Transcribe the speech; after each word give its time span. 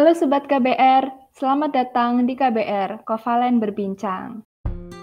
Halo 0.00 0.16
Sobat 0.16 0.48
KBR, 0.48 1.12
selamat 1.36 1.76
datang 1.76 2.24
di 2.24 2.32
KBR, 2.32 3.04
Kovalen 3.04 3.60
Berbincang. 3.60 4.40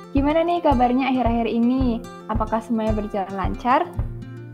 Gimana 0.10 0.42
nih 0.42 0.58
kabarnya 0.66 1.14
akhir-akhir 1.14 1.54
ini? 1.54 2.02
Apakah 2.34 2.58
semuanya 2.58 2.98
berjalan 2.98 3.30
lancar? 3.38 3.86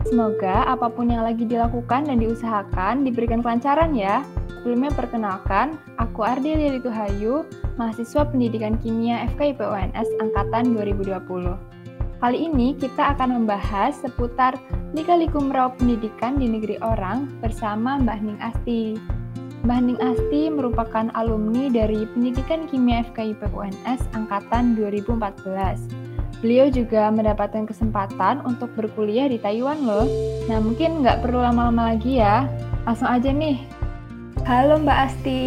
Semoga 0.04 0.68
apa 0.68 0.92
pun 0.92 1.08
yang 1.08 1.24
lagi 1.24 1.48
dilakukan 1.48 2.12
dan 2.12 2.20
diusahakan 2.20 3.08
diberikan 3.08 3.40
kelancaran 3.40 3.96
ya. 3.96 4.20
Sebelumnya 4.60 4.92
perkenalkan, 4.92 5.80
aku 5.96 6.20
Ardelia 6.20 6.76
Tuhayu, 6.76 7.48
mahasiswa 7.80 8.28
pendidikan 8.28 8.76
kimia 8.76 9.24
FKIP 9.32 9.64
UNS 9.64 10.08
Angkatan 10.20 10.76
2020. 10.76 11.56
Kali 12.20 12.38
ini 12.44 12.76
kita 12.76 13.16
akan 13.16 13.40
membahas 13.40 13.96
seputar 13.96 14.60
Lika-liku 14.92 15.40
Pendidikan 15.80 16.36
di 16.36 16.52
Negeri 16.52 16.76
Orang 16.84 17.32
bersama 17.40 17.96
Mbak 17.96 18.18
Ning 18.20 18.40
Asti. 18.44 19.13
Mbah 19.64 19.80
Ning 19.80 19.96
Asti 19.96 20.52
merupakan 20.52 21.08
alumni 21.16 21.72
dari 21.72 22.04
Pendidikan 22.12 22.68
Kimia 22.68 23.00
FKIP 23.08 23.48
UNS 23.48 24.04
Angkatan 24.12 24.76
2014. 24.76 26.44
Beliau 26.44 26.68
juga 26.68 27.08
mendapatkan 27.08 27.64
kesempatan 27.64 28.44
untuk 28.44 28.68
berkuliah 28.76 29.24
di 29.24 29.40
Taiwan 29.40 29.88
loh. 29.88 30.04
Nah 30.52 30.60
mungkin 30.60 31.00
nggak 31.00 31.24
perlu 31.24 31.40
lama-lama 31.40 31.96
lagi 31.96 32.20
ya. 32.20 32.44
Langsung 32.84 33.08
aja 33.08 33.32
nih. 33.32 33.64
Halo 34.44 34.76
Mbak 34.84 34.98
Asti. 35.08 35.42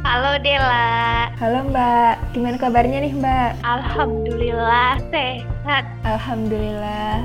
Halo 0.00 0.40
Dela. 0.40 1.28
Halo 1.36 1.68
Mbak. 1.68 2.32
Gimana 2.32 2.56
kabarnya 2.56 3.04
nih 3.04 3.12
Mbak? 3.20 3.50
Alhamdulillah 3.68 4.96
sehat. 5.12 5.84
Alhamdulillah. 6.08 7.20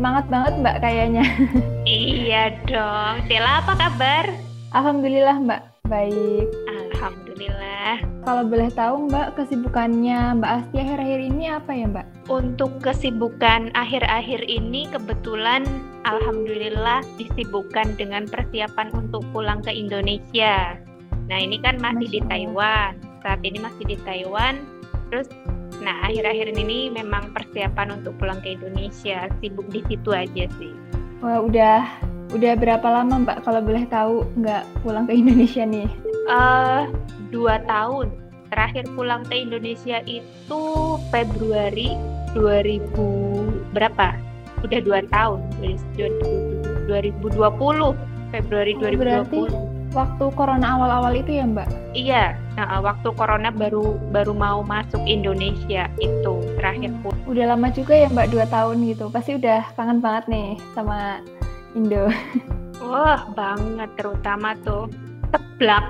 Semangat 0.00 0.24
banget 0.32 0.52
Mbak 0.56 0.76
kayaknya. 0.80 1.24
iya 1.84 2.48
dong. 2.64 3.28
Dela 3.28 3.60
apa 3.60 3.76
kabar? 3.76 4.32
Alhamdulillah 4.72 5.36
Mbak. 5.36 5.62
Baik. 5.92 6.48
Alhamdulillah. 6.72 8.00
Kalau 8.24 8.48
boleh 8.48 8.72
tahu 8.72 9.12
Mbak, 9.12 9.36
kesibukannya 9.36 10.40
Mbak 10.40 10.52
Asti 10.56 10.76
akhir-akhir 10.80 11.20
ini 11.20 11.44
apa 11.52 11.68
ya 11.76 11.84
Mbak? 11.84 12.06
Untuk 12.32 12.80
kesibukan 12.80 13.68
akhir-akhir 13.76 14.48
ini 14.48 14.88
kebetulan 14.88 15.68
Alhamdulillah 16.08 17.04
disibukkan 17.20 17.92
dengan 18.00 18.24
persiapan 18.24 18.88
untuk 18.96 19.20
pulang 19.36 19.60
ke 19.60 19.68
Indonesia. 19.68 20.80
Nah 21.28 21.36
ini 21.36 21.60
kan 21.60 21.76
masih 21.76 22.08
Masya 22.08 22.14
di 22.16 22.20
Taiwan. 22.24 22.90
Saat 23.20 23.40
ini 23.44 23.58
masih 23.60 23.84
di 23.84 23.96
Taiwan. 24.00 24.64
Terus 25.12 25.28
nah 25.84 26.08
akhir-akhir 26.08 26.56
ini 26.56 26.88
memang 26.88 27.36
persiapan 27.36 28.00
untuk 28.00 28.16
pulang 28.16 28.40
ke 28.40 28.56
Indonesia. 28.56 29.28
Sibuk 29.44 29.68
di 29.68 29.84
situ 29.92 30.08
aja 30.08 30.48
sih. 30.56 30.72
Wah 31.22 31.38
udah 31.38 32.02
Udah 32.32 32.56
berapa 32.56 32.88
lama 32.88 33.28
Mbak 33.28 33.44
kalau 33.44 33.60
boleh 33.60 33.84
tahu 33.92 34.24
nggak 34.40 34.64
pulang 34.80 35.04
ke 35.04 35.12
Indonesia 35.12 35.68
nih? 35.68 35.84
Uh, 36.32 36.88
dua 37.28 37.60
tahun. 37.68 38.08
Terakhir 38.48 38.88
pulang 38.96 39.24
ke 39.28 39.36
Indonesia 39.36 40.00
itu 40.08 40.62
Februari 41.12 41.92
2000 42.32 43.76
berapa? 43.76 44.16
Udah 44.64 44.80
dua 44.80 45.04
tahun. 45.12 45.40
2020 46.88 47.36
Februari 48.32 48.72
2020. 48.80 48.96
Berarti 48.96 49.40
waktu 49.92 50.24
corona 50.32 50.66
awal-awal 50.80 51.12
itu 51.12 51.36
ya 51.36 51.44
Mbak? 51.44 51.68
Iya, 51.92 52.24
nah, 52.56 52.80
waktu 52.82 53.08
corona 53.16 53.48
baru 53.48 53.96
baru 54.10 54.32
mau 54.36 54.60
masuk 54.60 55.00
Indonesia 55.08 55.88
itu 56.00 56.34
terakhir 56.60 56.92
pun. 57.00 57.14
Udah 57.24 57.56
lama 57.56 57.72
juga 57.72 57.96
ya 57.96 58.08
Mbak 58.12 58.28
dua 58.32 58.44
tahun 58.50 58.84
gitu. 58.86 59.08
Pasti 59.08 59.36
udah 59.38 59.64
kangen 59.78 60.04
banget 60.04 60.24
nih 60.28 60.48
sama 60.76 61.22
Indo. 61.72 62.12
Wah, 62.82 63.24
banget 63.32 63.88
terutama 63.96 64.58
tuh 64.66 64.90
teblak. 65.32 65.84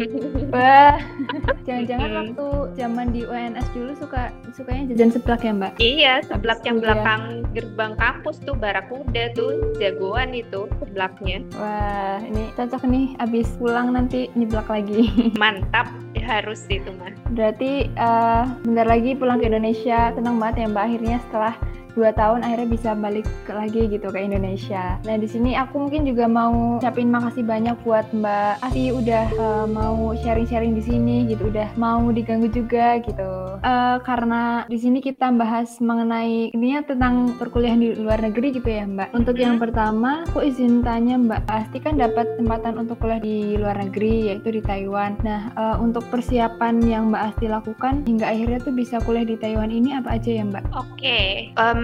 Wah, 0.54 0.96
jangan-jangan 1.66 2.10
waktu 2.16 2.46
zaman 2.78 3.06
di 3.12 3.22
UNS 3.28 3.66
dulu 3.76 3.92
suka 3.98 4.32
sukanya 4.56 4.92
jajan 4.94 5.10
seblak 5.12 5.40
ya 5.44 5.52
Mbak? 5.52 5.72
Iya, 5.76 6.14
seblak 6.24 6.60
yang 6.64 6.80
belakang 6.80 7.44
gerbang 7.52 7.92
kampus 8.00 8.40
tuh 8.42 8.56
Barakuda 8.56 9.32
tuh 9.36 9.76
jagoan 9.76 10.32
itu 10.32 10.66
seblaknya. 10.80 11.44
Wah, 11.56 12.18
ini 12.24 12.48
cocok 12.56 12.82
nih 12.88 13.06
abis 13.20 13.48
pulang 13.60 13.92
nanti 13.92 14.32
nyeblak 14.32 14.68
lagi. 14.72 15.12
Mantap, 15.42 15.92
harus 16.16 16.64
itu 16.72 16.88
mas. 16.96 17.14
Berarti 17.32 17.90
uh, 18.00 18.48
bentar 18.64 18.86
lagi 18.88 19.14
pulang 19.14 19.38
ke 19.42 19.46
Indonesia, 19.50 20.14
tenang 20.16 20.40
banget 20.40 20.64
ya 20.64 20.66
Mbak 20.72 20.84
akhirnya 20.86 21.16
setelah 21.28 21.54
dua 21.94 22.10
tahun 22.14 22.42
akhirnya 22.46 22.68
bisa 22.70 22.90
balik 22.94 23.26
lagi 23.50 23.86
gitu 23.90 24.08
ke 24.10 24.18
Indonesia. 24.20 24.98
Nah 25.06 25.16
di 25.16 25.28
sini 25.28 25.56
aku 25.56 25.88
mungkin 25.88 26.06
juga 26.06 26.26
mau 26.30 26.78
ucapin 26.78 27.10
makasih 27.10 27.44
banyak 27.46 27.76
buat 27.82 28.06
Mbak 28.14 28.52
Ati 28.64 28.84
udah 28.94 29.26
uh, 29.36 29.66
mau 29.66 30.12
sharing-sharing 30.18 30.76
di 30.76 30.82
sini 30.84 31.16
gitu, 31.30 31.48
udah 31.50 31.70
mau 31.74 32.02
diganggu 32.10 32.50
juga 32.50 33.00
gitu. 33.02 33.58
Uh, 33.60 33.98
karena 34.02 34.64
di 34.66 34.78
sini 34.78 34.98
kita 35.02 35.32
bahas 35.34 35.78
mengenai 35.82 36.54
ini 36.54 36.78
tentang 36.86 37.34
perkuliahan 37.36 37.80
di 37.80 37.98
luar 37.98 38.22
negeri 38.22 38.56
gitu 38.56 38.68
ya 38.68 38.86
Mbak. 38.86 39.08
Untuk 39.16 39.36
yang 39.36 39.58
pertama, 39.58 40.24
aku 40.28 40.46
izin 40.46 40.82
tanya 40.86 41.18
Mbak 41.18 41.42
Asti 41.50 41.78
kan 41.82 41.98
dapat 41.98 42.26
kesempatan 42.38 42.78
untuk 42.80 42.96
kuliah 43.02 43.20
di 43.20 43.58
luar 43.58 43.76
negeri 43.80 44.32
yaitu 44.32 44.54
di 44.54 44.62
Taiwan. 44.62 45.18
Nah 45.24 45.52
uh, 45.56 45.76
untuk 45.80 46.06
persiapan 46.08 46.80
yang 46.84 47.10
Mbak 47.10 47.22
Asti 47.32 47.46
lakukan 47.48 48.04
hingga 48.06 48.30
akhirnya 48.30 48.58
tuh 48.62 48.74
bisa 48.76 49.00
kuliah 49.02 49.26
di 49.26 49.36
Taiwan 49.36 49.72
ini 49.72 49.96
apa 49.96 50.16
aja 50.16 50.30
ya 50.30 50.44
Mbak? 50.46 50.64
Oke, 50.76 50.86
okay. 50.96 51.28
um, 51.56 51.79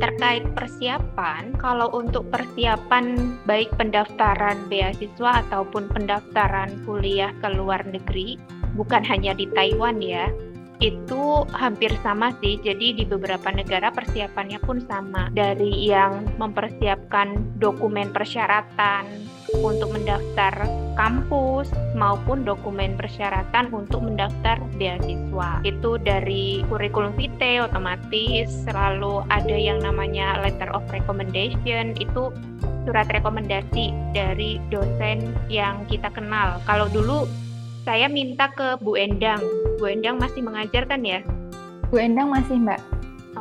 terkait 0.00 0.44
persiapan, 0.54 1.54
kalau 1.58 1.88
untuk 1.94 2.28
persiapan 2.30 3.36
baik 3.46 3.70
pendaftaran 3.78 4.58
beasiswa 4.66 5.46
ataupun 5.46 5.90
pendaftaran 5.90 6.72
kuliah 6.84 7.30
ke 7.42 7.48
luar 7.54 7.82
negeri, 7.86 8.38
bukan 8.74 9.02
hanya 9.06 9.32
di 9.36 9.46
Taiwan 9.52 10.02
ya, 10.02 10.28
itu 10.82 11.46
hampir 11.54 11.94
sama 12.02 12.34
sih. 12.42 12.58
Jadi 12.58 12.98
di 12.98 13.04
beberapa 13.06 13.54
negara 13.54 13.94
persiapannya 13.94 14.58
pun 14.66 14.82
sama. 14.90 15.30
Dari 15.30 15.86
yang 15.86 16.26
mempersiapkan 16.42 17.58
dokumen 17.62 18.10
persyaratan, 18.10 19.06
untuk 19.60 19.92
mendaftar 19.92 20.54
kampus 20.96 21.68
maupun 21.96 22.44
dokumen 22.44 22.96
persyaratan 22.96 23.68
untuk 23.72 24.04
mendaftar 24.04 24.60
beasiswa. 24.80 25.60
Itu 25.64 26.00
dari 26.00 26.64
kurikulum 26.72 27.12
vitae 27.16 27.60
otomatis 27.60 28.48
selalu 28.64 29.24
ada 29.28 29.56
yang 29.56 29.84
namanya 29.84 30.40
letter 30.40 30.72
of 30.72 30.84
recommendation 30.88 31.92
itu 32.00 32.32
surat 32.88 33.06
rekomendasi 33.12 33.94
dari 34.16 34.58
dosen 34.72 35.36
yang 35.46 35.84
kita 35.86 36.10
kenal. 36.10 36.58
Kalau 36.66 36.90
dulu 36.90 37.28
saya 37.82 38.06
minta 38.06 38.50
ke 38.54 38.78
Bu 38.78 38.94
Endang. 38.94 39.42
Bu 39.78 39.90
Endang 39.90 40.18
masih 40.22 40.42
mengajar 40.42 40.86
kan 40.86 41.02
ya? 41.02 41.22
Bu 41.90 41.98
Endang 41.98 42.30
masih, 42.30 42.56
Mbak. 42.62 42.80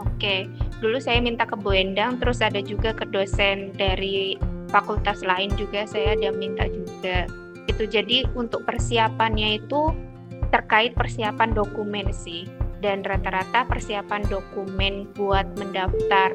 Oke, 0.02 0.50
dulu 0.82 0.98
saya 0.98 1.22
minta 1.22 1.46
ke 1.46 1.54
Bu 1.54 1.78
Endang, 1.78 2.18
terus 2.18 2.42
ada 2.42 2.58
juga 2.58 2.90
ke 2.90 3.06
dosen 3.06 3.70
dari 3.78 4.38
fakultas 4.72 5.22
lain 5.22 5.52
juga 5.60 5.86
saya 5.86 6.16
ada 6.18 6.32
minta 6.34 6.66
juga. 6.72 7.28
Itu 7.70 7.86
jadi 7.86 8.26
untuk 8.34 8.66
persiapannya 8.66 9.62
itu 9.62 9.92
terkait 10.50 10.98
persiapan 10.98 11.54
dokumen 11.54 12.10
sih. 12.16 12.48
Dan 12.82 13.06
rata-rata 13.06 13.70
persiapan 13.70 14.26
dokumen 14.26 15.06
buat 15.14 15.46
mendaftar 15.54 16.34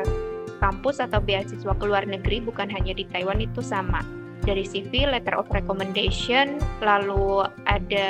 kampus 0.63 1.03
atau 1.03 1.19
beasiswa 1.19 1.75
ke 1.75 1.85
luar 1.85 2.07
negeri 2.07 2.39
bukan 2.39 2.71
hanya 2.71 2.95
di 2.95 3.03
Taiwan 3.11 3.43
itu 3.43 3.59
sama 3.59 4.01
dari 4.45 4.67
CV, 4.67 5.09
letter 5.09 5.39
of 5.39 5.49
recommendation, 5.55 6.61
lalu 6.85 7.47
ada 7.65 8.09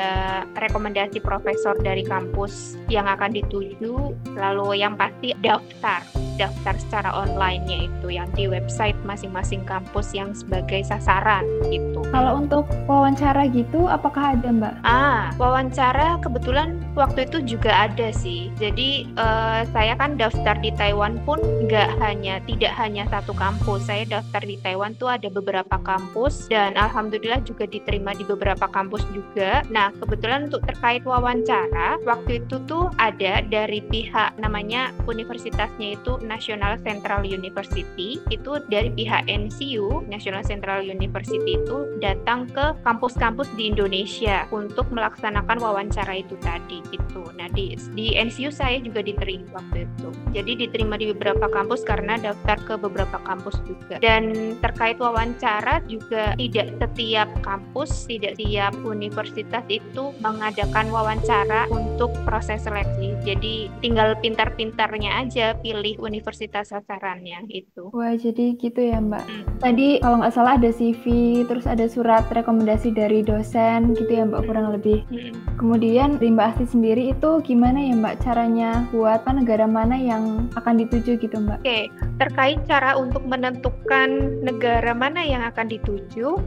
rekomendasi 0.59 1.23
profesor 1.23 1.77
dari 1.81 2.03
kampus 2.03 2.75
yang 2.91 3.07
akan 3.07 3.37
dituju, 3.37 4.17
lalu 4.35 4.81
yang 4.81 4.99
pasti 4.99 5.37
daftar 5.39 6.03
daftar 6.37 6.77
secara 6.77 7.11
online 7.17 7.89
itu 7.89 8.13
yang 8.13 8.29
di 8.37 8.45
website 8.45 8.95
masing-masing 9.09 9.65
kampus 9.65 10.13
yang 10.13 10.37
sebagai 10.37 10.85
sasaran 10.85 11.43
gitu. 11.73 12.05
Kalau 12.13 12.45
untuk 12.45 12.69
wawancara 12.85 13.49
gitu 13.51 13.89
apakah 13.89 14.37
ada 14.37 14.53
Mbak? 14.53 14.75
Ah, 14.85 15.33
wawancara 15.41 16.21
kebetulan 16.21 16.85
waktu 16.93 17.25
itu 17.25 17.57
juga 17.57 17.89
ada 17.89 18.13
sih. 18.13 18.53
Jadi 18.61 19.09
uh, 19.17 19.65
saya 19.73 19.97
kan 19.97 20.21
daftar 20.21 20.55
di 20.61 20.71
Taiwan 20.77 21.19
pun 21.25 21.41
nggak 21.41 21.97
hanya 22.05 22.39
tidak 22.45 22.77
hanya 22.77 23.09
satu 23.09 23.33
kampus. 23.33 23.89
Saya 23.89 24.05
daftar 24.05 24.45
di 24.45 24.61
Taiwan 24.61 24.93
tuh 25.01 25.09
ada 25.09 25.33
beberapa 25.33 25.81
kampus 25.81 26.16
dan 26.49 26.81
alhamdulillah 26.81 27.45
juga 27.45 27.69
diterima 27.69 28.17
di 28.17 28.25
beberapa 28.25 28.65
kampus 28.73 29.05
juga. 29.13 29.61
Nah, 29.69 29.93
kebetulan 30.01 30.49
untuk 30.49 30.65
terkait 30.65 31.05
wawancara 31.05 32.01
waktu 32.09 32.41
itu 32.41 32.57
tuh 32.65 32.89
ada 32.97 33.45
dari 33.45 33.85
pihak 33.85 34.41
namanya 34.41 34.97
universitasnya 35.05 36.01
itu 36.01 36.17
National 36.25 36.81
Central 36.81 37.29
University 37.29 38.17
itu 38.33 38.53
dari 38.73 38.89
pihak 38.97 39.29
NCU 39.29 40.09
National 40.09 40.41
Central 40.41 40.81
University 40.81 41.61
itu 41.61 42.01
datang 42.01 42.49
ke 42.49 42.73
kampus-kampus 42.81 43.53
di 43.59 43.69
Indonesia 43.69 44.49
untuk 44.55 44.89
melaksanakan 44.89 45.61
wawancara 45.61 46.17
itu 46.17 46.39
tadi 46.41 46.81
gitu. 46.89 47.29
Nah 47.37 47.51
di 47.53 47.77
di 47.93 48.17
NCU 48.17 48.49
saya 48.49 48.81
juga 48.81 49.05
diterima 49.05 49.61
waktu 49.61 49.85
itu. 49.85 50.09
Jadi 50.33 50.67
diterima 50.67 50.97
di 50.97 51.13
beberapa 51.13 51.51
kampus 51.51 51.85
karena 51.85 52.17
daftar 52.17 52.57
ke 52.65 52.75
beberapa 52.81 53.19
kampus 53.27 53.61
juga. 53.69 53.99
Dan 54.01 54.57
terkait 54.63 54.97
wawancara 54.97 55.83
juga 55.91 56.06
juga 56.07 56.39
tidak 56.39 56.67
setiap 56.79 57.29
kampus, 57.43 58.07
tidak 58.07 58.39
setiap 58.39 58.73
universitas 58.87 59.65
itu 59.67 60.15
mengadakan 60.23 60.87
wawancara 60.95 61.67
untuk 61.75 62.15
proses 62.23 62.63
seleksi. 62.63 63.19
Jadi 63.27 63.67
tinggal 63.83 64.15
pintar-pintarnya 64.23 65.27
aja 65.27 65.59
pilih 65.59 65.99
universitas 65.99 66.71
sasarannya 66.71 67.43
itu. 67.51 67.91
Wah, 67.91 68.15
jadi 68.15 68.55
gitu 68.55 68.79
ya 68.79 69.03
Mbak. 69.03 69.25
Hmm. 69.27 69.45
Tadi 69.59 69.99
kalau 69.99 70.23
nggak 70.23 70.35
salah 70.39 70.55
ada 70.55 70.71
CV, 70.71 71.05
terus 71.51 71.67
ada 71.67 71.91
surat 71.91 72.23
rekomendasi 72.31 72.95
dari 72.95 73.27
dosen 73.27 73.99
gitu 73.99 74.23
ya 74.23 74.23
Mbak 74.31 74.47
kurang 74.47 74.71
lebih. 74.79 75.03
Hmm. 75.11 75.35
Kemudian 75.59 76.23
dari 76.23 76.31
Mbak 76.31 76.47
Asti 76.55 76.67
sendiri 76.71 77.11
itu 77.11 77.43
gimana 77.43 77.83
ya 77.83 77.99
Mbak 77.99 78.17
caranya 78.23 78.87
buat 78.95 79.27
negara 79.27 79.67
mana 79.67 79.99
yang 79.99 80.47
akan 80.55 80.79
dituju 80.87 81.19
gitu 81.19 81.37
Mbak? 81.43 81.67
Oke, 81.67 81.91
terkait 82.23 82.63
cara 82.71 82.95
untuk 82.95 83.27
menentukan 83.27 84.41
negara 84.47 84.95
mana 84.95 85.27
yang 85.27 85.43
akan 85.43 85.67
dituju, 85.67 85.96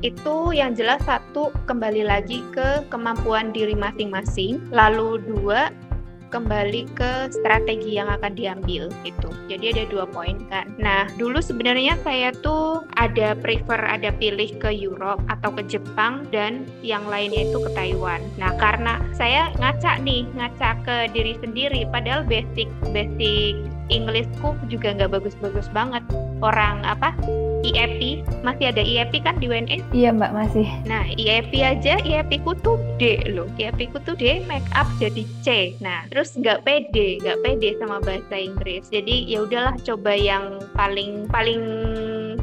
itu 0.01 0.37
yang 0.53 0.73
jelas 0.77 1.01
satu 1.05 1.53
kembali 1.65 2.05
lagi 2.05 2.45
ke 2.53 2.85
kemampuan 2.89 3.51
diri 3.53 3.73
masing-masing, 3.73 4.61
lalu 4.69 5.21
dua 5.23 5.73
kembali 6.29 6.85
ke 6.93 7.33
strategi 7.33 7.97
yang 7.97 8.07
akan 8.07 8.37
diambil 8.37 8.87
gitu. 9.01 9.29
Jadi 9.49 9.73
ada 9.73 9.83
dua 9.89 10.05
poin 10.05 10.37
kan. 10.47 10.69
Nah 10.77 11.09
dulu 11.17 11.41
sebenarnya 11.41 11.97
saya 12.05 12.29
tuh 12.31 12.85
ada 12.95 13.33
prefer 13.33 13.81
ada 13.81 14.13
pilih 14.15 14.53
ke 14.61 14.69
Europe 14.69 15.21
atau 15.27 15.49
ke 15.51 15.65
Jepang 15.65 16.25
dan 16.29 16.69
yang 16.85 17.03
lainnya 17.09 17.49
itu 17.49 17.57
ke 17.59 17.69
Taiwan. 17.73 18.21
Nah 18.37 18.53
karena 18.61 19.01
saya 19.17 19.49
ngaca 19.57 19.99
nih 20.05 20.29
ngaca 20.37 20.69
ke 20.85 20.95
diri 21.11 21.33
sendiri 21.41 21.89
padahal 21.89 22.23
basic 22.23 22.69
basic 22.93 23.57
Inggrisku 23.89 24.53
juga 24.69 24.93
nggak 24.93 25.17
bagus-bagus 25.17 25.65
banget. 25.73 26.05
Orang 26.45 26.85
apa 26.85 27.17
IEP 27.63 28.23
masih 28.41 28.71
ada 28.71 28.81
IEP 28.83 29.23
kan 29.23 29.35
di 29.39 29.51
UNS? 29.51 29.83
Iya 29.91 30.15
mbak 30.15 30.31
masih. 30.31 30.67
Nah 30.87 31.05
IEP 31.15 31.51
aja 31.59 31.99
IEP 32.03 32.43
ku 32.43 32.55
tuh 32.59 32.79
D 32.99 33.19
loh. 33.31 33.47
IEP 33.59 33.91
ku 33.91 33.97
tuh 34.03 34.15
D 34.15 34.43
make 34.47 34.65
up 34.75 34.87
jadi 34.99 35.23
C. 35.43 35.47
Nah 35.83 36.07
terus 36.11 36.35
nggak 36.35 36.63
pede, 36.63 37.19
nggak 37.23 37.39
pede 37.43 37.69
sama 37.79 37.99
bahasa 38.03 38.35
Inggris. 38.35 38.87
Jadi 38.91 39.27
ya 39.27 39.43
udahlah 39.43 39.75
coba 39.83 40.11
yang 40.15 40.59
paling 40.75 41.27
paling 41.31 41.61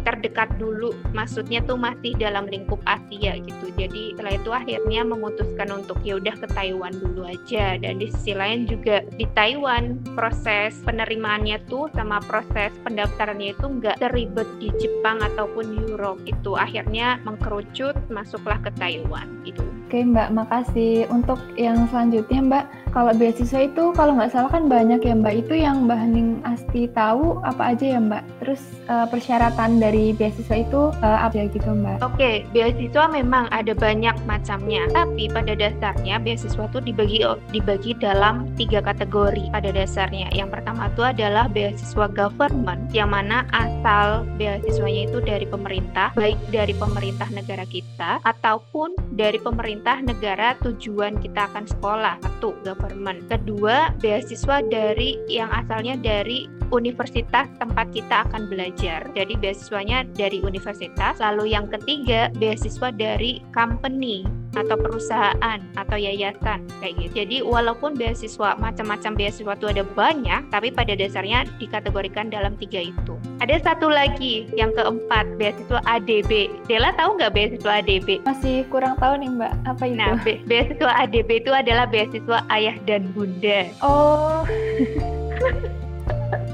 terdekat 0.02 0.56
dulu 0.56 0.94
maksudnya 1.12 1.62
tuh 1.62 1.76
masih 1.78 2.16
dalam 2.16 2.48
lingkup 2.48 2.80
Asia 2.88 3.36
gitu. 3.38 3.66
Jadi 3.76 4.16
setelah 4.16 4.34
itu 4.34 4.50
akhirnya 4.50 5.00
memutuskan 5.04 5.68
untuk 5.70 6.00
ya 6.02 6.16
udah 6.16 6.34
ke 6.34 6.46
Taiwan 6.50 6.94
dulu 6.96 7.28
aja. 7.28 7.76
Dan 7.78 8.00
di 8.00 8.08
sisi 8.10 8.32
lain 8.32 8.64
juga 8.66 9.04
di 9.14 9.26
Taiwan 9.36 10.00
proses 10.16 10.80
penerimaannya 10.82 11.62
tuh 11.68 11.92
sama 11.92 12.18
proses 12.24 12.72
pendaftarannya 12.82 13.52
itu 13.54 13.66
nggak 13.66 14.00
teribet 14.00 14.48
di 14.58 14.72
Jepang 14.80 15.20
ataupun 15.22 15.76
Europe 15.86 16.22
itu 16.24 16.56
akhirnya 16.56 17.20
mengkerucut 17.22 17.94
masuklah 18.08 18.58
ke 18.62 18.70
Taiwan 18.80 19.42
gitu 19.44 19.62
Oke 19.86 20.02
Mbak, 20.02 20.34
makasih. 20.34 21.06
Untuk 21.14 21.38
yang 21.54 21.86
selanjutnya 21.86 22.42
Mbak, 22.42 22.64
kalau 22.90 23.14
beasiswa 23.14 23.70
itu 23.70 23.94
kalau 23.94 24.18
nggak 24.18 24.34
salah 24.34 24.50
kan 24.50 24.66
banyak 24.66 24.98
ya 24.98 25.14
Mbak. 25.14 25.46
Itu 25.46 25.54
yang 25.54 25.86
Mbak 25.86 25.98
Hening 26.02 26.30
Asti 26.42 26.90
tahu 26.90 27.38
apa 27.46 27.70
aja 27.70 27.94
ya 27.94 28.00
Mbak? 28.02 28.42
Terus 28.42 28.66
uh, 28.90 29.06
persyaratan 29.06 29.78
dari 29.78 30.10
beasiswa 30.10 30.58
itu 30.58 30.90
uh, 30.90 31.18
apa 31.22 31.46
gitu 31.54 31.70
Mbak? 31.70 32.02
Oke, 32.02 32.42
beasiswa 32.50 33.06
memang 33.06 33.46
ada 33.54 33.78
banyak 33.78 34.18
macamnya. 34.26 34.90
Tapi 34.90 35.30
pada 35.30 35.54
dasarnya 35.54 36.18
beasiswa 36.18 36.66
itu 36.66 36.82
dibagi 36.82 37.22
dibagi 37.54 37.94
dalam 38.02 38.50
tiga 38.58 38.82
kategori 38.82 39.54
pada 39.54 39.70
dasarnya. 39.70 40.34
Yang 40.34 40.58
pertama 40.58 40.90
itu 40.90 41.06
adalah 41.06 41.46
beasiswa 41.46 42.10
government, 42.10 42.90
yang 42.90 43.14
mana 43.14 43.46
asal 43.54 44.26
beasiswanya 44.34 45.14
itu 45.14 45.22
dari 45.22 45.46
pemerintah, 45.46 46.10
baik 46.18 46.42
dari 46.50 46.74
pemerintah 46.74 47.30
negara 47.30 47.62
kita 47.70 48.18
ataupun 48.26 48.98
dari 49.14 49.38
pemerintah 49.38 49.76
pemerintah 49.86 50.18
negara 50.18 50.48
tujuan 50.66 51.14
kita 51.22 51.46
akan 51.46 51.62
sekolah. 51.62 52.18
Satu, 52.18 52.58
government. 52.66 53.22
Kedua, 53.30 53.94
beasiswa 54.02 54.58
dari 54.66 55.14
yang 55.30 55.46
asalnya 55.54 55.94
dari 55.94 56.50
universitas 56.70 57.46
tempat 57.58 57.90
kita 57.92 58.26
akan 58.30 58.48
belajar. 58.50 59.06
Jadi 59.14 59.34
beasiswanya 59.38 60.06
dari 60.14 60.42
universitas. 60.42 61.18
Lalu 61.18 61.54
yang 61.54 61.70
ketiga, 61.70 62.32
beasiswa 62.36 62.90
dari 62.94 63.42
company 63.54 64.26
atau 64.56 64.74
perusahaan 64.80 65.60
atau 65.76 65.96
yayasan 66.00 66.64
kayak 66.80 66.94
gitu. 66.96 67.12
Jadi 67.22 67.36
walaupun 67.44 67.92
beasiswa 67.94 68.56
macam-macam 68.56 69.12
beasiswa 69.14 69.52
itu 69.52 69.66
ada 69.68 69.84
banyak, 69.84 70.40
tapi 70.48 70.72
pada 70.72 70.96
dasarnya 70.96 71.44
dikategorikan 71.60 72.32
dalam 72.32 72.56
tiga 72.56 72.80
itu. 72.88 73.14
Ada 73.44 73.60
satu 73.60 73.92
lagi 73.92 74.48
yang 74.56 74.72
keempat 74.72 75.36
beasiswa 75.36 75.84
ADB. 75.84 76.48
Dela 76.64 76.96
tahu 76.96 77.20
nggak 77.20 77.32
beasiswa 77.36 77.84
ADB? 77.84 78.24
Masih 78.24 78.64
kurang 78.72 78.96
tahu 78.96 79.20
nih 79.20 79.28
Mbak. 79.28 79.52
Apa 79.68 79.84
itu? 79.84 80.00
Nah, 80.00 80.16
be 80.24 80.40
beasiswa 80.48 80.92
ADB 81.04 81.44
itu 81.44 81.52
adalah 81.52 81.84
beasiswa 81.84 82.38
ayah 82.48 82.76
dan 82.88 83.12
bunda. 83.12 83.68
Oh. 83.84 84.42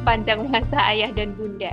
Panjang 0.03 0.51
bahasa 0.51 0.79
ayah 0.91 1.11
dan 1.15 1.35
bunda. 1.39 1.71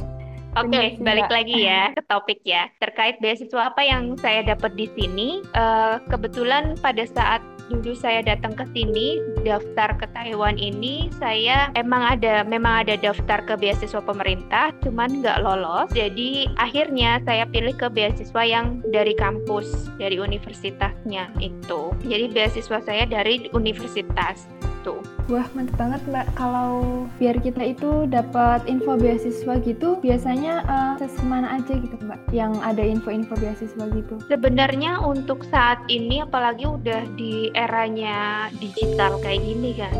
Oke, 0.57 0.73
okay, 0.73 0.87
balik 0.97 1.29
lagi 1.29 1.61
ya 1.61 1.93
ke 1.93 2.01
topik 2.09 2.41
ya. 2.41 2.73
Terkait 2.81 3.21
beasiswa 3.21 3.69
apa 3.69 3.85
yang 3.85 4.17
saya 4.17 4.41
dapat 4.41 4.73
di 4.73 4.89
sini, 4.97 5.45
uh, 5.53 6.01
kebetulan 6.09 6.73
pada 6.81 7.05
saat 7.05 7.45
dulu 7.69 7.93
saya 7.93 8.25
datang 8.25 8.57
ke 8.57 8.65
sini 8.73 9.21
daftar 9.45 9.93
ke 10.01 10.09
Taiwan 10.17 10.57
ini 10.57 11.07
saya 11.21 11.69
emang 11.77 12.17
ada 12.17 12.41
memang 12.41 12.83
ada 12.85 12.97
daftar 12.97 13.45
ke 13.45 13.53
beasiswa 13.55 14.01
pemerintah 14.01 14.73
cuman 14.81 15.21
nggak 15.21 15.45
lolos 15.45 15.87
jadi 15.93 16.49
akhirnya 16.57 17.21
saya 17.23 17.45
pilih 17.45 17.77
ke 17.77 17.87
beasiswa 17.93 18.41
yang 18.41 18.81
dari 18.89 19.13
kampus 19.13 19.93
dari 20.01 20.17
universitasnya 20.17 21.29
itu 21.37 21.93
jadi 22.09 22.25
beasiswa 22.33 22.81
saya 22.81 23.05
dari 23.05 23.47
universitas 23.53 24.49
itu 24.79 24.95
Wah 25.29 25.45
mantep 25.53 25.77
banget 25.77 26.01
mbak. 26.09 26.25
Kalau 26.33 27.05
biar 27.21 27.37
kita 27.37 27.61
itu 27.61 28.09
dapat 28.09 28.65
info 28.65 28.97
beasiswa 28.97 29.61
gitu, 29.61 30.01
biasanya 30.01 30.65
uh, 30.65 30.93
ke 30.97 31.05
mana 31.21 31.61
aja 31.61 31.77
gitu 31.77 31.93
mbak? 32.01 32.17
Yang 32.33 32.57
ada 32.65 32.81
info-info 32.81 33.37
beasiswa 33.37 33.85
gitu. 33.93 34.17
Sebenarnya 34.25 34.97
untuk 35.05 35.45
saat 35.53 35.77
ini, 35.85 36.25
apalagi 36.25 36.65
udah 36.65 37.05
di 37.13 37.53
eranya 37.53 38.49
digital 38.57 39.21
kayak 39.21 39.45
gini 39.45 39.77
kan, 39.77 39.93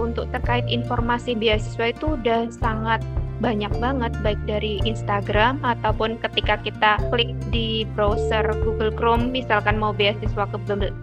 untuk 0.00 0.32
terkait 0.32 0.64
informasi 0.72 1.36
beasiswa 1.36 1.92
itu 1.92 2.16
udah 2.16 2.48
sangat 2.48 3.04
banyak 3.42 3.74
banget 3.82 4.14
baik 4.22 4.38
dari 4.46 4.78
Instagram 4.86 5.58
ataupun 5.66 6.22
ketika 6.22 6.62
kita 6.62 7.02
klik 7.10 7.34
di 7.50 7.82
browser 7.98 8.46
Google 8.62 8.94
Chrome 8.94 9.34
misalkan 9.34 9.82
mau 9.82 9.90
beasiswa 9.90 10.46
ke, 10.46 10.58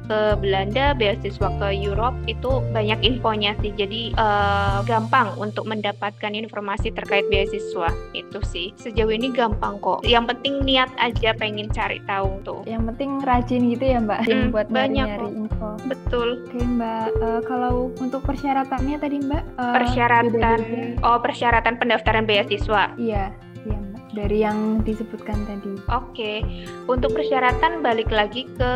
ke 0.07 0.19
Belanda, 0.39 0.95
beasiswa 0.95 1.51
ke 1.59 1.67
Europe 1.75 2.15
itu 2.31 2.63
banyak 2.71 3.03
infonya 3.03 3.59
sih. 3.59 3.75
Jadi 3.75 4.15
uh, 4.15 4.79
gampang 4.87 5.35
untuk 5.35 5.67
mendapatkan 5.67 6.31
informasi 6.31 6.95
terkait 6.95 7.27
beasiswa 7.27 7.91
itu 8.15 8.39
sih. 8.47 8.71
Sejauh 8.79 9.11
ini 9.11 9.35
gampang 9.35 9.75
kok. 9.83 10.07
Yang 10.07 10.31
penting 10.31 10.63
niat 10.63 10.89
aja 10.95 11.35
pengen 11.35 11.67
cari 11.75 11.99
tahu 12.07 12.39
tuh. 12.47 12.61
Yang 12.63 12.95
penting 12.95 13.09
rajin 13.27 13.61
gitu 13.67 13.83
ya 13.83 13.99
Mbak, 13.99 14.19
hmm, 14.23 14.47
buat 14.55 14.67
banyak 14.71 15.07
nyari 15.11 15.29
info. 15.35 15.69
Betul. 15.83 16.47
Oke 16.47 16.63
Mbak, 16.63 17.07
uh, 17.19 17.41
kalau 17.43 17.91
untuk 17.99 18.23
persyaratannya 18.23 18.95
tadi 18.95 19.17
Mbak? 19.19 19.43
Uh, 19.59 19.75
persyaratan, 19.75 20.59
oh 21.03 21.19
persyaratan 21.19 21.75
pendaftaran 21.75 22.28
beasiswa. 22.29 22.93
Iya, 23.01 23.33
iya 23.65 23.77
Mbak. 23.81 24.01
Dari 24.13 24.37
yang 24.41 24.85
disebutkan 24.85 25.49
tadi. 25.49 25.73
Oke, 25.89 26.45
untuk 26.85 27.17
persyaratan 27.17 27.81
balik 27.81 28.13
lagi 28.13 28.45
ke 28.45 28.71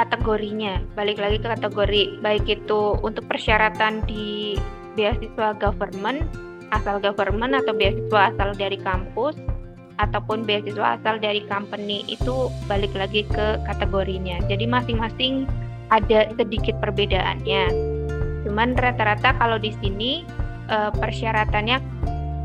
kategorinya, 0.00 0.80
balik 0.96 1.20
lagi 1.20 1.36
ke 1.36 1.48
kategori 1.52 2.24
baik 2.24 2.48
itu 2.48 2.96
untuk 3.04 3.28
persyaratan 3.28 4.00
di 4.08 4.56
beasiswa 4.96 5.52
government 5.60 6.24
asal 6.70 7.02
government 7.02 7.52
atau 7.54 7.74
beasiswa 7.74 8.30
asal 8.30 8.54
dari 8.54 8.78
kampus 8.78 9.34
ataupun 10.00 10.48
beasiswa 10.48 10.96
asal 10.96 11.20
dari 11.20 11.44
company 11.44 12.06
itu 12.08 12.48
balik 12.64 12.90
lagi 12.96 13.26
ke 13.28 13.60
kategorinya. 13.68 14.40
Jadi 14.48 14.64
masing-masing 14.64 15.44
ada 15.92 16.30
sedikit 16.38 16.78
perbedaannya. 16.80 17.64
Cuman 18.48 18.72
rata-rata 18.78 19.36
kalau 19.36 19.60
di 19.60 19.76
sini 19.84 20.24
uh, 20.72 20.88
persyaratannya 20.94 21.82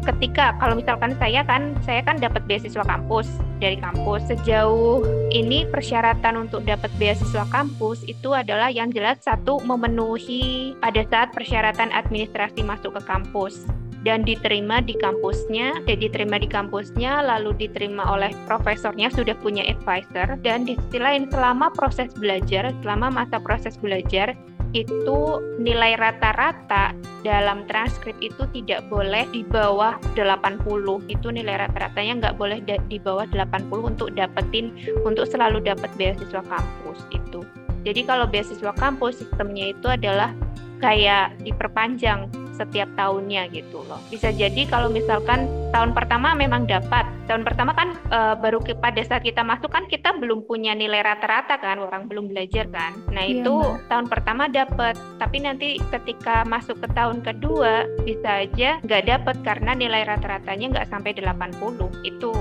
ketika 0.05 0.53
kalau 0.61 0.77
misalkan 0.77 1.17
saya 1.17 1.41
kan 1.41 1.73
saya 1.81 2.05
kan 2.05 2.21
dapat 2.21 2.45
beasiswa 2.45 2.85
kampus 2.85 3.27
dari 3.57 3.77
kampus. 3.81 4.21
Sejauh 4.29 5.01
ini 5.33 5.65
persyaratan 5.69 6.47
untuk 6.47 6.63
dapat 6.63 6.93
beasiswa 7.01 7.45
kampus 7.49 8.05
itu 8.05 8.31
adalah 8.33 8.69
yang 8.69 8.93
jelas 8.93 9.21
satu 9.25 9.61
memenuhi 9.65 10.77
pada 10.79 11.01
saat 11.09 11.33
persyaratan 11.33 11.89
administrasi 11.93 12.61
masuk 12.61 12.95
ke 12.97 13.01
kampus 13.05 13.65
dan 14.05 14.21
diterima 14.21 14.85
di 14.85 14.93
kampusnya, 14.93 15.81
jadi 15.89 16.07
diterima 16.07 16.37
di 16.37 16.45
kampusnya, 16.45 17.25
lalu 17.25 17.57
diterima 17.57 18.05
oleh 18.05 18.29
profesornya 18.45 19.09
sudah 19.09 19.33
punya 19.41 19.65
advisor 19.65 20.37
dan 20.45 20.63
di 20.63 20.77
sisi 20.77 21.01
lain 21.01 21.25
selama 21.33 21.73
proses 21.73 22.13
belajar, 22.13 22.69
selama 22.85 23.09
masa 23.09 23.41
proses 23.41 23.73
belajar 23.81 24.37
itu 24.77 25.39
nilai 25.57 25.95
rata-rata 25.95 26.91
dalam 27.23 27.63
transkrip 27.65 28.13
itu 28.19 28.43
tidak 28.53 28.85
boleh 28.91 29.25
di 29.33 29.41
bawah 29.47 29.97
80. 30.13 30.67
Itu 31.09 31.31
nilai 31.31 31.65
rata-ratanya 31.65 32.13
nggak 32.21 32.35
boleh 32.37 32.59
di 32.61 32.99
bawah 32.99 33.25
80 33.31 33.71
untuk 33.71 34.13
dapetin 34.13 34.75
untuk 35.07 35.25
selalu 35.25 35.63
dapat 35.63 35.89
beasiswa 35.97 36.43
kampus 36.45 36.99
itu. 37.09 37.41
Jadi 37.87 38.03
kalau 38.03 38.27
beasiswa 38.27 38.75
kampus 38.75 39.23
sistemnya 39.23 39.71
itu 39.71 39.87
adalah 39.87 40.35
kayak 40.83 41.39
diperpanjang 41.41 42.27
setiap 42.55 42.87
tahunnya 42.95 43.51
gitu 43.51 43.83
loh. 43.85 43.99
Bisa 44.07 44.31
jadi 44.31 44.65
kalau 44.71 44.87
misalkan 44.87 45.45
tahun 45.75 45.91
pertama 45.91 46.31
memang 46.33 46.63
dapat. 46.65 47.03
Tahun 47.27 47.43
pertama 47.43 47.75
kan 47.75 47.99
e, 48.09 48.19
baru 48.39 48.63
ke, 48.63 48.77
pada 48.77 49.01
saat 49.03 49.27
kita 49.27 49.43
masuk 49.43 49.73
kan 49.73 49.85
kita 49.91 50.15
belum 50.15 50.47
punya 50.47 50.71
nilai 50.71 51.03
rata-rata 51.03 51.59
kan, 51.59 51.83
orang 51.83 52.07
belum 52.07 52.31
belajar 52.31 52.69
kan. 52.71 52.95
Nah, 53.11 53.27
iya, 53.27 53.43
itu 53.43 53.53
mbak. 53.59 53.91
tahun 53.91 54.05
pertama 54.07 54.43
dapat, 54.47 54.95
tapi 55.19 55.37
nanti 55.43 55.77
ketika 55.91 56.47
masuk 56.47 56.79
ke 56.79 56.87
tahun 56.95 57.19
kedua 57.25 57.83
bisa 58.07 58.47
aja 58.47 58.79
nggak 58.85 59.03
dapat 59.09 59.35
karena 59.43 59.75
nilai 59.75 60.07
rata-ratanya 60.07 60.79
nggak 60.79 60.89
sampai 60.89 61.11
80. 61.17 62.07
Itu 62.07 62.31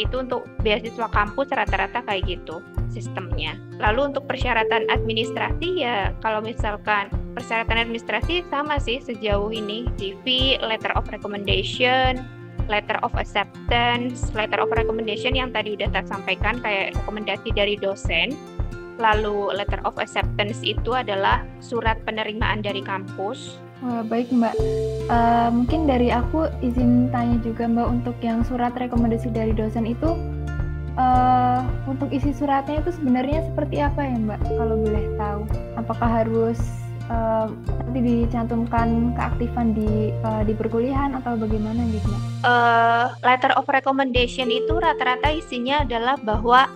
itu 0.00 0.16
untuk 0.16 0.48
beasiswa 0.64 1.12
kampus 1.12 1.52
rata-rata 1.52 2.00
kayak 2.08 2.24
gitu 2.24 2.64
sistemnya. 2.88 3.54
Lalu 3.76 4.14
untuk 4.14 4.24
persyaratan 4.24 4.88
administrasi 4.88 5.68
ya 5.84 6.16
kalau 6.24 6.40
misalkan 6.40 7.12
persyaratan 7.32 7.80
administrasi 7.80 8.46
sama 8.48 8.78
sih 8.82 8.98
sejauh 9.00 9.50
ini 9.50 9.86
CV, 9.96 10.58
letter 10.62 10.92
of 10.94 11.06
recommendation, 11.10 12.22
letter 12.66 12.96
of 13.02 13.14
acceptance, 13.18 14.30
letter 14.34 14.62
of 14.62 14.70
recommendation 14.74 15.34
yang 15.34 15.50
tadi 15.50 15.74
udah 15.74 15.90
tak 15.90 16.06
sampaikan 16.06 16.58
kayak 16.62 16.94
rekomendasi 17.02 17.50
dari 17.54 17.74
dosen. 17.78 18.34
Lalu 19.00 19.56
letter 19.56 19.80
of 19.88 19.96
acceptance 19.96 20.60
itu 20.60 20.92
adalah 20.92 21.40
surat 21.64 21.96
penerimaan 22.04 22.60
dari 22.60 22.84
kampus 22.84 23.56
Wah, 23.80 24.04
baik 24.04 24.28
Mbak. 24.28 24.54
Uh, 25.08 25.48
mungkin 25.56 25.88
dari 25.88 26.12
aku 26.12 26.52
izin 26.60 27.08
tanya 27.08 27.40
juga 27.40 27.64
Mbak 27.64 27.88
untuk 27.88 28.16
yang 28.20 28.44
surat 28.44 28.76
rekomendasi 28.76 29.32
dari 29.32 29.56
dosen 29.56 29.88
itu 29.88 30.20
uh, 31.00 31.64
untuk 31.88 32.12
isi 32.12 32.36
suratnya 32.36 32.84
itu 32.84 32.92
sebenarnya 32.92 33.40
seperti 33.48 33.80
apa 33.80 34.04
ya 34.04 34.20
Mbak? 34.20 34.40
Kalau 34.52 34.76
boleh 34.84 35.06
tahu, 35.16 35.42
apakah 35.80 36.08
harus 36.12 36.60
uh, 37.10 37.46
nanti 37.84 38.00
dicantumkan 38.00 39.12
keaktifan 39.18 39.74
di 39.74 40.14
uh, 40.22 40.46
di 40.46 40.54
perkuliahan 40.54 41.18
atau 41.18 41.34
bagaimana 41.36 41.82
gitu? 41.90 42.08
Uh, 42.46 43.10
letter 43.26 43.52
of 43.58 43.66
recommendation 43.68 44.48
itu 44.48 44.78
rata-rata 44.78 45.34
isinya 45.34 45.82
adalah 45.82 46.16
bahwa 46.22 46.70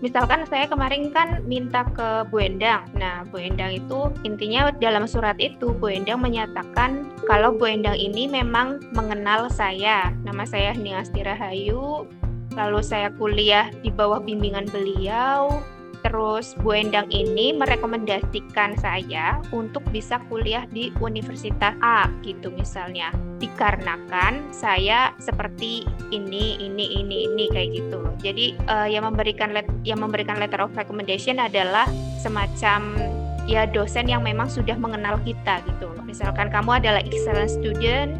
misalkan 0.00 0.46
saya 0.48 0.64
kemarin 0.70 1.12
kan 1.12 1.44
minta 1.44 1.84
ke 1.92 2.24
Bu 2.32 2.40
Endang. 2.40 2.88
Nah, 2.96 3.26
Bu 3.28 3.42
Endang 3.42 3.76
itu 3.76 4.08
intinya 4.24 4.72
dalam 4.80 5.04
surat 5.04 5.36
itu 5.42 5.76
Bu 5.76 5.92
Endang 5.92 6.24
menyatakan 6.24 7.10
kalau 7.28 7.52
Bu 7.52 7.68
Endang 7.68 7.98
ini 7.98 8.30
memang 8.30 8.80
mengenal 8.96 9.50
saya. 9.52 10.14
Nama 10.24 10.46
saya 10.48 10.72
Niasti 10.78 11.20
Rahayu. 11.20 12.08
Lalu 12.50 12.80
saya 12.82 13.14
kuliah 13.14 13.70
di 13.78 13.94
bawah 13.94 14.18
bimbingan 14.18 14.66
beliau 14.74 15.62
Terus 16.10 16.58
Bu 16.58 16.74
Endang 16.74 17.06
ini 17.14 17.54
merekomendasikan 17.54 18.74
saya 18.82 19.38
untuk 19.54 19.86
bisa 19.94 20.18
kuliah 20.26 20.66
di 20.66 20.90
Universitas 20.98 21.78
A 21.78 22.10
gitu 22.26 22.50
misalnya. 22.50 23.14
Dikarenakan 23.38 24.50
saya 24.50 25.14
seperti 25.22 25.86
ini, 26.10 26.58
ini, 26.58 26.98
ini, 26.98 27.30
ini 27.30 27.46
kayak 27.54 27.78
gitu. 27.78 28.02
Jadi 28.26 28.58
uh, 28.66 28.90
yang 28.90 29.06
memberikan 29.06 29.54
let 29.54 29.70
yang 29.86 30.02
memberikan 30.02 30.42
letter 30.42 30.58
of 30.58 30.74
recommendation 30.74 31.38
adalah 31.38 31.86
semacam 32.18 32.98
ya 33.46 33.70
dosen 33.70 34.10
yang 34.10 34.26
memang 34.26 34.50
sudah 34.50 34.74
mengenal 34.82 35.14
kita 35.22 35.62
gitu. 35.62 35.94
Misalkan 36.02 36.50
kamu 36.50 36.82
adalah 36.82 37.06
excellent 37.06 37.54
student 37.54 38.18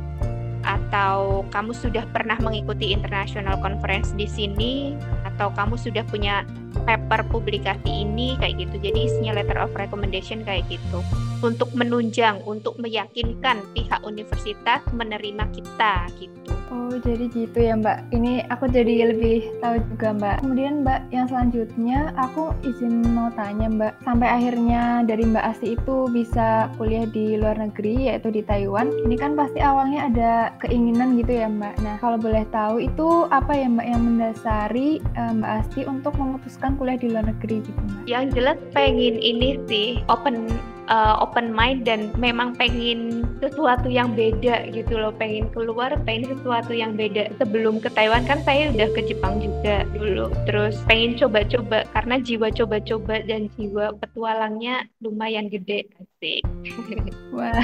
atau 0.62 1.42
kamu 1.50 1.74
sudah 1.74 2.06
pernah 2.14 2.38
mengikuti 2.38 2.94
international 2.94 3.58
conference 3.58 4.14
di 4.14 4.30
sini 4.30 4.94
atau 5.26 5.50
kamu 5.56 5.74
sudah 5.74 6.04
punya 6.06 6.46
paper 6.90 7.22
publikasi 7.30 8.02
ini 8.02 8.34
kayak 8.42 8.66
gitu. 8.66 8.90
Jadi 8.90 8.98
isinya 9.06 9.38
letter 9.38 9.62
of 9.62 9.70
recommendation 9.78 10.42
kayak 10.42 10.66
gitu. 10.66 11.06
Untuk 11.38 11.70
menunjang, 11.70 12.42
untuk 12.42 12.74
meyakinkan 12.82 13.62
pihak 13.78 14.02
universitas 14.02 14.82
menerima 14.90 15.46
kita 15.54 16.10
gitu. 16.18 16.50
Oh, 16.70 16.94
jadi 17.02 17.26
gitu 17.30 17.58
ya, 17.58 17.74
Mbak. 17.74 18.14
Ini 18.14 18.46
aku 18.46 18.70
jadi 18.70 19.10
lebih 19.10 19.42
tahu 19.58 19.82
juga, 19.90 20.14
Mbak. 20.14 20.36
Kemudian, 20.42 20.74
Mbak, 20.86 21.00
yang 21.10 21.26
selanjutnya 21.26 22.14
aku 22.14 22.54
izin 22.62 23.02
mau 23.10 23.26
tanya, 23.34 23.66
Mbak. 23.66 23.92
Sampai 24.06 24.28
akhirnya 24.30 25.02
dari 25.02 25.26
Mbak 25.26 25.44
Asti 25.50 25.74
itu 25.74 26.06
bisa 26.10 26.70
kuliah 26.78 27.10
di 27.10 27.34
luar 27.34 27.58
negeri, 27.58 28.06
yaitu 28.06 28.30
di 28.30 28.46
Taiwan. 28.46 28.86
Ini 29.02 29.18
kan 29.18 29.34
pasti 29.34 29.58
awalnya 29.58 30.10
ada 30.14 30.32
keinginan 30.62 31.18
gitu 31.18 31.42
ya, 31.42 31.50
Mbak. 31.50 31.74
Nah, 31.82 31.98
kalau 31.98 32.18
boleh 32.22 32.46
tahu 32.54 32.78
itu 32.82 33.26
apa 33.34 33.50
ya, 33.50 33.66
Mbak, 33.66 33.86
yang 33.90 34.02
mendasari 34.06 35.02
uh, 35.18 35.32
Mbak 35.34 35.52
Asti 35.66 35.80
untuk 35.90 36.14
memutuskan 36.14 36.78
kuliah 36.80 36.96
di 36.96 37.12
luar 37.12 37.28
negeri 37.28 37.60
gitu, 37.60 37.76
Mbak? 37.76 38.02
Yang 38.08 38.24
jelas 38.32 38.58
pengen 38.72 39.20
ini 39.20 39.60
sih, 39.68 40.00
open 40.08 40.48
uh, 40.88 41.20
open 41.20 41.52
mind 41.52 41.86
dan 41.86 42.08
memang 42.18 42.56
pengen 42.58 43.28
sesuatu 43.38 43.86
yang 43.92 44.16
beda 44.16 44.72
gitu 44.72 44.96
loh. 44.96 45.12
Pengen 45.14 45.52
keluar 45.54 45.92
pengen 46.08 46.32
sesuatu 46.32 46.72
yang 46.72 46.96
beda. 46.96 47.30
Sebelum 47.38 47.78
ke 47.78 47.92
Taiwan 47.92 48.24
kan 48.24 48.42
saya 48.42 48.72
udah 48.72 48.88
ke 48.96 49.00
Jepang 49.06 49.38
juga 49.44 49.84
dulu. 49.94 50.32
Terus 50.48 50.80
pengen 50.88 51.20
coba-coba 51.20 51.86
karena 51.92 52.16
jiwa 52.18 52.48
coba-coba 52.50 53.22
dan 53.28 53.52
jiwa 53.60 53.94
petualangnya 54.00 54.88
lumayan 55.04 55.52
gede 55.52 55.84
sih 56.20 56.44
wah 57.36 57.56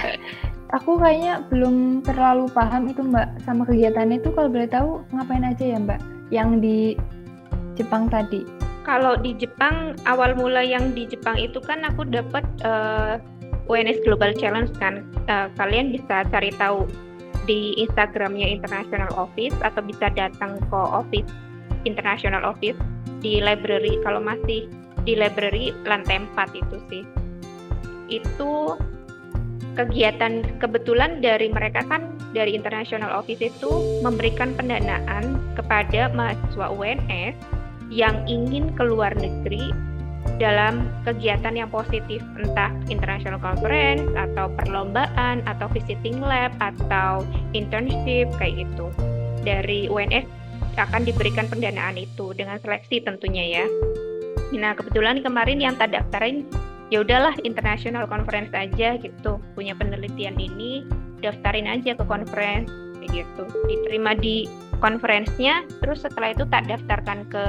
aku 0.73 0.96
kayaknya 0.96 1.44
belum 1.52 2.00
terlalu 2.00 2.49
paham 2.50 2.88
itu 2.88 3.04
mbak 3.04 3.28
sama 3.44 3.66
kegiatannya. 3.68 4.23
Itu 4.23 4.32
kalau 4.32 4.49
boleh 4.49 4.70
tahu 4.70 4.90
ngapain 5.12 5.44
aja 5.44 5.64
ya 5.64 5.78
mbak? 5.78 6.00
Yang 6.32 6.50
di 6.62 6.78
Jepang 7.76 8.08
tadi 8.08 8.65
kalau 8.86 9.18
di 9.18 9.34
Jepang 9.34 9.98
awal 10.06 10.38
mula 10.38 10.62
yang 10.62 10.94
di 10.94 11.10
Jepang 11.10 11.34
itu 11.34 11.58
kan 11.58 11.82
aku 11.82 12.06
dapat 12.06 12.46
uh, 12.62 13.18
eh, 13.18 13.66
UNS 13.66 13.98
Global 14.06 14.30
Challenge 14.38 14.70
kan. 14.78 15.02
Uh, 15.26 15.50
kalian 15.58 15.90
bisa 15.90 16.22
cari 16.30 16.54
tahu 16.54 16.86
di 17.50 17.74
Instagramnya 17.82 18.46
International 18.46 19.10
Office 19.18 19.58
atau 19.58 19.82
bisa 19.82 20.06
datang 20.14 20.62
ke 20.70 20.78
office 20.78 21.26
International 21.82 22.46
Office 22.46 22.78
di 23.18 23.42
library. 23.42 23.98
Kalau 24.06 24.22
masih 24.22 24.70
di 25.02 25.12
library 25.18 25.74
lantai 25.82 26.22
4 26.22 26.54
itu 26.54 26.76
sih. 26.86 27.02
Itu 28.06 28.78
kegiatan 29.74 30.46
kebetulan 30.62 31.18
dari 31.20 31.50
mereka 31.50 31.82
kan 31.90 32.14
dari 32.30 32.54
International 32.54 33.18
Office 33.18 33.42
itu 33.42 34.00
memberikan 34.06 34.54
pendanaan 34.54 35.42
kepada 35.58 36.08
mahasiswa 36.14 36.70
UNS 36.70 37.55
yang 37.90 38.26
ingin 38.26 38.74
keluar 38.74 39.14
negeri 39.14 39.70
dalam 40.42 40.90
kegiatan 41.06 41.54
yang 41.54 41.70
positif 41.70 42.20
entah 42.36 42.68
international 42.90 43.38
conference 43.38 44.04
atau 44.18 44.50
perlombaan 44.58 45.40
atau 45.46 45.70
visiting 45.70 46.18
lab 46.20 46.52
atau 46.58 47.22
internship 47.54 48.28
kayak 48.36 48.66
gitu. 48.66 48.90
Dari 49.46 49.86
UNS 49.86 50.26
akan 50.76 51.08
diberikan 51.08 51.48
pendanaan 51.48 51.96
itu 51.96 52.36
dengan 52.36 52.60
seleksi 52.60 53.00
tentunya 53.00 53.62
ya. 53.62 53.64
Nah 54.52 54.76
kebetulan 54.76 55.24
kemarin 55.24 55.62
yang 55.62 55.74
tak 55.80 55.96
daftarin 55.96 56.44
ya 56.92 57.00
udahlah 57.00 57.32
international 57.46 58.04
conference 58.04 58.52
aja 58.52 59.00
gitu. 59.00 59.40
Punya 59.56 59.72
penelitian 59.78 60.36
ini 60.36 60.84
daftarin 61.24 61.70
aja 61.70 61.96
ke 61.96 62.04
conference 62.04 62.68
kayak 63.00 63.24
gitu. 63.24 63.42
Diterima 63.70 64.12
di 64.18 64.44
konferensinya 64.78 65.64
terus 65.83 66.04
setelah 66.04 66.33
itu 66.33 66.45
tak 66.49 66.68
daftarkan 66.68 67.26
ke 67.28 67.45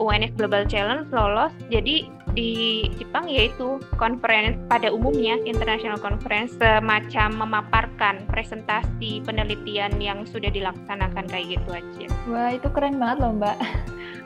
UNS 0.00 0.34
Global 0.34 0.66
Challenge 0.66 1.06
lolos 1.12 1.52
jadi 1.68 2.08
di 2.32 2.88
Jepang 2.96 3.28
yaitu 3.28 3.76
conference 4.00 4.56
pada 4.66 4.88
umumnya 4.88 5.36
international 5.44 6.00
conference 6.00 6.56
semacam 6.56 7.44
memaparkan 7.44 8.24
presentasi 8.32 9.20
penelitian 9.28 10.00
yang 10.00 10.24
sudah 10.24 10.48
dilaksanakan 10.48 11.28
kayak 11.28 11.60
gitu 11.60 11.70
aja. 11.76 12.06
Wah 12.28 12.50
itu 12.56 12.68
keren 12.72 12.96
banget 12.96 13.18
loh 13.20 13.32
mbak. 13.36 13.56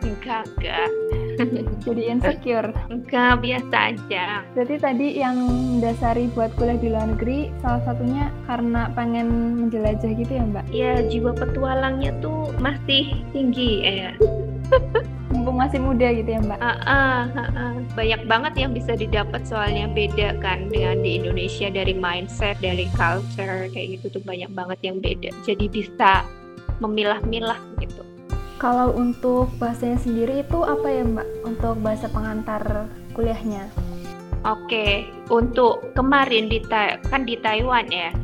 Enggak 0.07 0.47
enggak. 0.55 0.91
Jadi 1.87 2.03
insecure. 2.13 2.71
Enggak 2.89 3.45
biasa 3.45 3.77
aja. 3.95 4.25
Jadi 4.57 4.75
tadi 4.81 5.07
yang 5.21 5.37
dasari 5.81 6.29
buat 6.33 6.53
kuliah 6.57 6.79
di 6.81 6.89
luar 6.91 7.13
negeri 7.13 7.53
salah 7.61 7.83
satunya 7.85 8.33
karena 8.49 8.89
pengen 8.97 9.61
menjelajah 9.67 10.13
gitu 10.17 10.33
ya 10.33 10.45
mbak? 10.45 10.67
Ya 10.73 10.93
jiwa 11.07 11.33
petualangnya 11.37 12.15
tuh 12.25 12.53
masih 12.59 13.23
tinggi 13.31 13.85
ya. 13.85 14.13
mumpung 15.27 15.59
masih 15.59 15.83
muda 15.83 16.09
gitu 16.17 16.31
ya 16.33 16.41
mbak? 16.41 16.59
Uh, 16.59 16.79
uh, 16.87 17.23
uh, 17.35 17.51
uh. 17.53 17.75
Banyak 17.93 18.25
banget 18.25 18.53
yang 18.57 18.71
bisa 18.73 18.97
didapat 18.97 19.45
soalnya 19.45 19.91
beda 19.91 20.39
kan 20.41 20.71
dengan 20.73 21.03
di 21.05 21.21
Indonesia 21.21 21.69
dari 21.69 21.93
mindset, 21.93 22.57
dari 22.63 22.89
culture 22.97 23.69
kayak 23.71 24.01
gitu 24.01 24.19
tuh 24.19 24.23
banyak 24.25 24.49
banget 24.55 24.79
yang 24.83 24.99
beda. 25.03 25.31
Jadi 25.45 25.67
bisa 25.69 26.25
memilah-milah 26.81 27.59
gitu. 27.83 28.16
Kalau 28.57 28.97
untuk 28.97 29.53
bahasanya 29.61 30.01
sendiri 30.01 30.41
itu 30.41 30.65
apa 30.65 30.89
ya 30.89 31.05
mbak 31.05 31.29
untuk 31.45 31.77
bahasa 31.85 32.09
pengantar 32.09 32.89
kuliahnya? 33.13 33.69
Oke, 34.49 35.13
untuk 35.29 35.93
kemarin 35.93 36.49
di 36.49 36.65
kan 37.13 37.29
di 37.29 37.37
Taiwan 37.37 37.85
ya. 37.93 38.15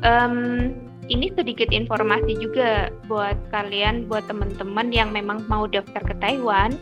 Um, 0.00 0.72
ini 1.12 1.28
sedikit 1.36 1.68
informasi 1.76 2.40
juga 2.40 2.88
buat 3.04 3.36
kalian, 3.52 4.08
buat 4.08 4.24
teman-teman 4.32 4.88
yang 4.94 5.12
memang 5.12 5.44
mau 5.50 5.68
daftar 5.68 6.00
ke 6.00 6.14
Taiwan. 6.24 6.72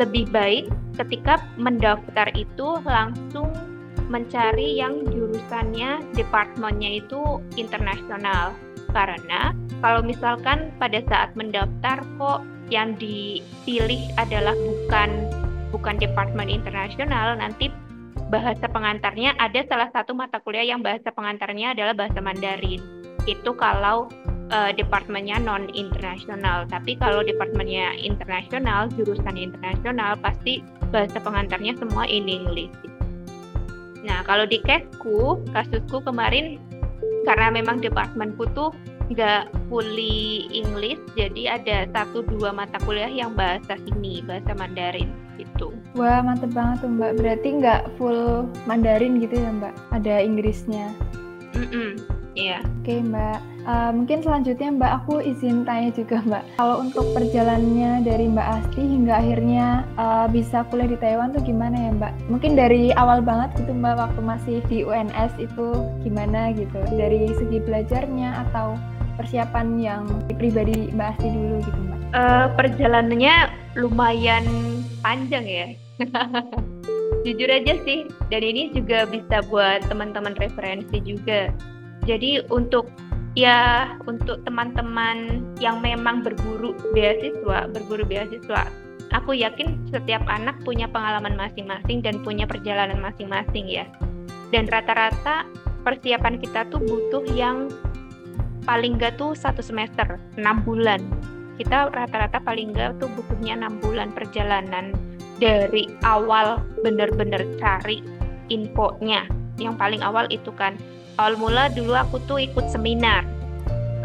Lebih 0.00 0.32
baik 0.32 0.72
ketika 0.96 1.44
mendaftar 1.60 2.32
itu 2.32 2.80
langsung 2.88 3.52
mencari 4.08 4.80
yang 4.80 5.04
jurusannya, 5.12 6.02
departemennya 6.16 7.04
itu 7.04 7.44
internasional. 7.60 8.56
Karena 8.90 9.54
kalau 9.80 10.04
misalkan 10.04 10.74
pada 10.76 11.00
saat 11.06 11.32
mendaftar 11.38 12.02
kok 12.18 12.40
yang 12.70 12.94
dipilih 12.98 14.02
adalah 14.18 14.54
bukan 14.54 15.10
bukan 15.70 15.96
departemen 15.98 16.50
internasional, 16.50 17.38
nanti 17.38 17.70
bahasa 18.30 18.70
pengantarnya 18.70 19.34
ada 19.38 19.62
salah 19.66 19.90
satu 19.90 20.14
mata 20.14 20.38
kuliah 20.42 20.66
yang 20.66 20.82
bahasa 20.82 21.10
pengantarnya 21.10 21.74
adalah 21.74 21.94
bahasa 21.94 22.22
Mandarin. 22.22 22.78
Itu 23.26 23.54
kalau 23.58 24.06
uh, 24.54 24.70
departemennya 24.74 25.42
non 25.42 25.70
internasional. 25.74 26.66
Tapi 26.70 26.98
kalau 26.98 27.22
departemennya 27.26 27.98
internasional, 27.98 28.90
jurusan 28.94 29.34
internasional 29.38 30.18
pasti 30.18 30.62
bahasa 30.90 31.18
pengantarnya 31.22 31.78
semua 31.78 32.06
in 32.06 32.26
English. 32.26 32.74
Nah, 34.06 34.24
kalau 34.24 34.48
di 34.48 34.58
kesku, 34.64 35.38
kasusku 35.52 36.00
kemarin 36.02 36.56
karena 37.28 37.48
memang 37.52 37.82
departemenku 37.82 38.48
tuh 38.56 38.70
nggak 39.10 39.50
fully 39.66 40.46
English, 40.54 41.02
jadi 41.18 41.58
ada 41.58 41.90
satu 41.90 42.22
dua 42.22 42.54
mata 42.54 42.78
kuliah 42.86 43.10
yang 43.10 43.34
bahasa 43.34 43.74
sini, 43.82 44.22
bahasa 44.22 44.54
Mandarin 44.54 45.10
gitu. 45.34 45.74
Wah 45.98 46.22
mantep 46.22 46.54
banget 46.54 46.86
tuh 46.86 46.90
Mbak. 46.94 47.12
Berarti 47.18 47.48
nggak 47.58 47.82
full 47.98 48.46
Mandarin 48.70 49.18
gitu 49.18 49.34
ya 49.34 49.50
Mbak? 49.50 49.74
Ada 49.90 50.14
Inggrisnya? 50.22 50.94
Mm 51.58 51.66
-mm. 51.66 51.90
Iya. 52.38 52.62
Yeah. 52.62 52.62
Oke 52.62 52.86
okay, 52.86 52.98
Mbak. 53.02 53.40
Uh, 53.68 53.92
mungkin 53.92 54.24
selanjutnya 54.24 54.72
Mbak 54.72 54.92
aku 55.04 55.20
izin 55.20 55.68
tanya 55.68 55.92
juga 55.92 56.24
Mbak. 56.24 56.42
Kalau 56.56 56.76
untuk 56.80 57.04
perjalanannya 57.12 58.08
dari 58.08 58.24
Mbak 58.32 58.48
Asti 58.56 58.82
hingga 58.82 59.20
akhirnya 59.20 59.66
uh, 60.00 60.26
bisa 60.32 60.64
kuliah 60.72 60.88
di 60.88 60.98
Taiwan 61.00 61.36
tuh 61.36 61.44
gimana 61.44 61.76
ya 61.76 61.90
Mbak? 61.92 62.12
Mungkin 62.32 62.56
dari 62.56 62.94
awal 62.96 63.20
banget 63.20 63.52
gitu 63.60 63.76
Mbak 63.76 63.94
waktu 64.00 64.20
masih 64.24 64.56
di 64.72 64.82
UNS 64.82 65.36
itu 65.36 65.66
gimana 66.00 66.56
gitu? 66.56 66.80
Dari 66.96 67.28
segi 67.36 67.60
belajarnya 67.60 68.48
atau 68.48 68.80
persiapan 69.20 69.76
yang 69.76 70.08
pribadi 70.40 70.88
Mbak 70.96 71.08
Asti 71.16 71.28
dulu 71.28 71.56
gitu 71.60 71.80
Mbak? 71.84 71.98
Uh, 72.16 72.46
perjalanannya 72.56 73.34
lumayan 73.76 74.44
panjang 75.04 75.44
ya. 75.44 75.66
Jujur 77.20 77.52
aja 77.52 77.76
sih, 77.84 78.08
dan 78.32 78.40
ini 78.40 78.72
juga 78.72 79.04
bisa 79.04 79.44
buat 79.52 79.84
teman-teman 79.92 80.32
referensi 80.40 81.04
juga. 81.04 81.52
Jadi 82.08 82.40
untuk 82.48 82.88
ya 83.38 83.94
untuk 84.10 84.42
teman-teman 84.42 85.46
yang 85.62 85.78
memang 85.78 86.26
berburu 86.26 86.74
beasiswa, 86.90 87.70
berburu 87.70 88.02
beasiswa, 88.02 88.66
aku 89.14 89.34
yakin 89.34 89.78
setiap 89.90 90.22
anak 90.26 90.58
punya 90.66 90.86
pengalaman 90.90 91.34
masing-masing 91.38 92.02
dan 92.02 92.22
punya 92.22 92.46
perjalanan 92.46 92.98
masing-masing 92.98 93.66
ya. 93.70 93.86
Dan 94.50 94.66
rata-rata 94.66 95.46
persiapan 95.86 96.42
kita 96.42 96.66
tuh 96.70 96.82
butuh 96.82 97.22
yang 97.34 97.70
paling 98.66 98.98
nggak 98.98 99.16
tuh 99.16 99.32
satu 99.34 99.62
semester, 99.62 100.18
enam 100.38 100.62
bulan. 100.66 101.00
Kita 101.60 101.92
rata-rata 101.92 102.40
paling 102.40 102.72
nggak 102.72 102.98
tuh 102.98 103.08
butuhnya 103.14 103.58
enam 103.58 103.78
bulan 103.78 104.10
perjalanan 104.10 104.94
dari 105.38 105.88
awal 106.04 106.60
bener-bener 106.82 107.46
cari 107.58 108.02
infonya. 108.52 109.24
Yang 109.60 109.74
paling 109.76 110.00
awal 110.00 110.24
itu 110.32 110.50
kan, 110.56 110.76
awal 111.18 111.34
mula 111.40 111.72
dulu 111.72 111.96
aku 111.96 112.22
tuh 112.28 112.38
ikut 112.42 112.70
seminar. 112.70 113.26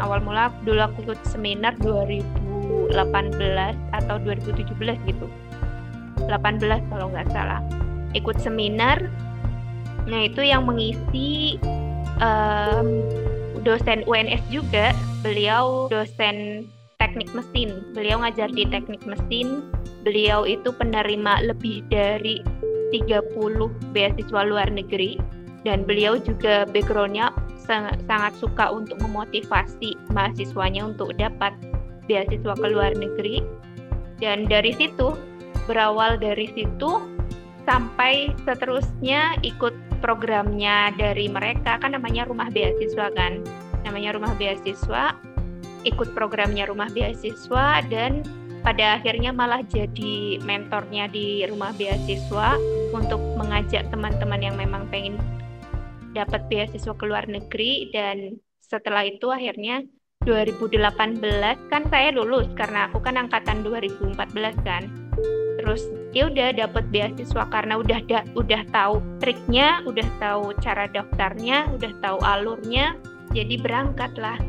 Awal 0.02 0.20
mula 0.24 0.52
dulu 0.66 0.80
aku 0.82 1.06
ikut 1.08 1.20
seminar 1.24 1.76
2018 1.80 2.92
atau 3.94 4.16
2017 4.24 4.72
gitu. 5.06 5.26
18 6.26 6.90
kalau 6.90 7.06
nggak 7.12 7.28
salah. 7.30 7.62
Ikut 8.16 8.40
seminar, 8.40 8.98
nah 10.08 10.20
itu 10.24 10.40
yang 10.40 10.64
mengisi 10.64 11.60
um, 12.20 13.04
dosen 13.60 14.04
UNS 14.08 14.40
juga, 14.48 14.96
beliau 15.20 15.90
dosen 15.92 16.68
teknik 16.96 17.28
mesin. 17.36 17.84
Beliau 17.92 18.20
ngajar 18.24 18.48
di 18.52 18.64
teknik 18.68 19.04
mesin. 19.04 19.64
Beliau 20.06 20.46
itu 20.46 20.70
penerima 20.70 21.44
lebih 21.44 21.82
dari 21.90 22.40
30 22.94 23.26
beasiswa 23.90 24.40
luar 24.46 24.70
negeri 24.70 25.18
dan 25.66 25.82
beliau 25.82 26.14
juga 26.14 26.62
backgroundnya 26.70 27.34
sangat, 27.58 27.98
sangat 28.06 28.38
suka 28.38 28.70
untuk 28.70 29.02
memotivasi 29.02 29.98
mahasiswanya 30.14 30.86
untuk 30.86 31.10
dapat 31.18 31.50
beasiswa 32.06 32.54
ke 32.54 32.66
luar 32.70 32.94
negeri. 32.94 33.42
Dan 34.22 34.46
dari 34.46 34.70
situ 34.78 35.18
berawal 35.66 36.22
dari 36.22 36.46
situ 36.54 37.02
sampai 37.66 38.30
seterusnya 38.46 39.42
ikut 39.42 39.74
programnya 39.98 40.94
dari 40.94 41.26
mereka 41.26 41.82
kan 41.82 41.98
namanya 41.98 42.30
rumah 42.30 42.46
beasiswa 42.54 43.10
kan? 43.18 43.42
Namanya 43.82 44.14
rumah 44.14 44.38
beasiswa 44.38 45.18
ikut 45.82 46.14
programnya 46.14 46.66
rumah 46.66 46.90
beasiswa 46.94 47.82
dan 47.90 48.22
pada 48.66 48.98
akhirnya 48.98 49.30
malah 49.30 49.62
jadi 49.62 50.42
mentornya 50.42 51.06
di 51.06 51.46
rumah 51.46 51.70
beasiswa 51.78 52.58
untuk 52.90 53.22
mengajak 53.38 53.86
teman-teman 53.94 54.42
yang 54.42 54.58
memang 54.58 54.90
pengen 54.90 55.14
dapat 56.16 56.48
beasiswa 56.48 56.96
ke 56.96 57.04
luar 57.04 57.28
negeri 57.28 57.92
dan 57.92 58.40
setelah 58.64 59.04
itu 59.04 59.28
akhirnya 59.28 59.84
2018 60.24 61.20
kan 61.68 61.82
saya 61.92 62.10
lulus 62.16 62.48
karena 62.56 62.88
aku 62.88 62.98
kan 63.04 63.20
angkatan 63.20 63.60
2014 63.62 64.16
kan 64.64 64.88
terus 65.60 65.86
ya 66.16 66.32
udah 66.32 66.56
dapat 66.56 66.84
beasiswa 66.88 67.44
karena 67.52 67.76
udah 67.76 68.00
da, 68.08 68.24
udah 68.32 68.62
tahu 68.72 69.02
triknya, 69.20 69.84
udah 69.84 70.08
tahu 70.16 70.56
cara 70.64 70.88
daftarnya, 70.88 71.68
udah 71.76 71.92
tahu 72.00 72.18
alurnya, 72.24 72.96
jadi 73.36 73.60
berangkatlah. 73.60 74.40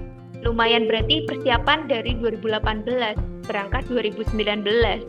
Lumayan 0.47 0.87
berarti 0.87 1.27
persiapan 1.27 1.91
dari 1.91 2.15
2018, 2.21 3.19
berangkat 3.49 3.83
2019, 3.91 5.03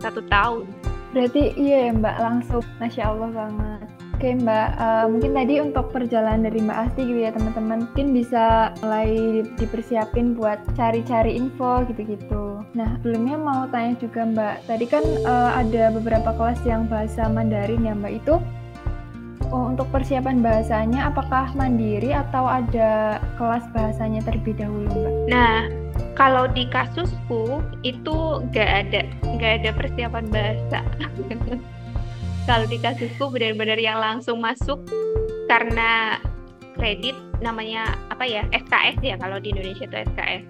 satu 0.00 0.24
tahun. 0.32 0.64
Berarti 1.12 1.52
iya 1.60 1.90
ya 1.90 1.92
Mbak, 1.92 2.16
langsung 2.22 2.64
Masya 2.80 3.02
Allah 3.04 3.28
banget. 3.34 3.77
Oke 4.18 4.34
Mbak, 4.34 4.68
uh, 4.82 5.06
mungkin 5.14 5.30
tadi 5.30 5.62
untuk 5.62 5.94
perjalanan 5.94 6.50
dari 6.50 6.58
Mbak 6.58 6.90
Asti 6.90 7.06
gitu 7.06 7.22
ya 7.22 7.30
teman-teman, 7.30 7.86
mungkin 7.86 8.10
bisa 8.10 8.74
mulai 8.82 9.46
dipersiapin 9.54 10.34
buat 10.34 10.58
cari-cari 10.74 11.38
info 11.38 11.86
gitu-gitu. 11.86 12.66
Nah 12.74 12.98
sebelumnya 12.98 13.38
mau 13.38 13.70
tanya 13.70 13.94
juga 14.02 14.26
Mbak, 14.26 14.66
tadi 14.66 14.90
kan 14.90 15.06
uh, 15.22 15.54
ada 15.54 15.94
beberapa 15.94 16.34
kelas 16.34 16.58
yang 16.66 16.90
bahasa 16.90 17.30
Mandarin 17.30 17.86
ya 17.86 17.94
Mbak 17.94 18.12
itu. 18.18 18.42
Oh, 19.54 19.70
untuk 19.70 19.86
persiapan 19.94 20.42
bahasanya 20.42 21.14
apakah 21.14 21.54
mandiri 21.54 22.10
atau 22.10 22.42
ada 22.42 23.22
kelas 23.38 23.70
bahasanya 23.70 24.26
terlebih 24.26 24.58
dahulu 24.58 24.98
Mbak? 24.98 25.14
Nah, 25.30 25.70
kalau 26.18 26.50
di 26.50 26.66
kasusku 26.66 27.62
itu 27.86 28.42
nggak 28.50 28.70
ada 28.82 29.06
nggak 29.30 29.52
ada 29.62 29.70
persiapan 29.78 30.26
bahasa. 30.26 30.82
kalau 32.48 32.64
di 32.64 32.80
kasusku 32.80 33.28
benar-benar 33.28 33.76
yang 33.76 34.00
langsung 34.00 34.40
masuk 34.40 34.80
karena 35.52 36.16
kredit 36.80 37.12
namanya 37.44 37.92
apa 38.08 38.24
ya 38.24 38.48
SKS 38.56 39.04
ya 39.04 39.14
kalau 39.20 39.36
di 39.36 39.52
Indonesia 39.52 39.84
itu 39.84 39.96
SKS 40.16 40.44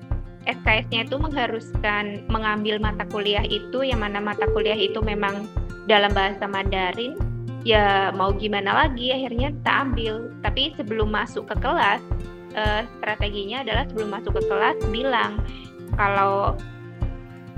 SKS-nya 0.49 1.05
itu 1.05 1.21
mengharuskan 1.21 2.25
mengambil 2.33 2.81
mata 2.81 3.05
kuliah 3.13 3.45
itu 3.45 3.85
yang 3.85 4.01
mana 4.01 4.23
mata 4.23 4.49
kuliah 4.57 4.79
itu 4.79 5.03
memang 5.03 5.45
dalam 5.85 6.09
bahasa 6.17 6.49
Mandarin 6.49 7.19
ya 7.69 8.09
mau 8.17 8.33
gimana 8.33 8.87
lagi 8.87 9.13
akhirnya 9.13 9.53
kita 9.53 9.73
ambil. 9.85 10.15
Tapi 10.41 10.73
sebelum 10.81 11.13
masuk 11.13 11.53
ke 11.53 11.57
kelas 11.61 12.01
eh, 12.57 12.83
strateginya 12.97 13.61
adalah 13.61 13.85
sebelum 13.93 14.09
masuk 14.09 14.41
ke 14.41 14.43
kelas 14.49 14.79
bilang 14.89 15.45
kalau 16.01 16.57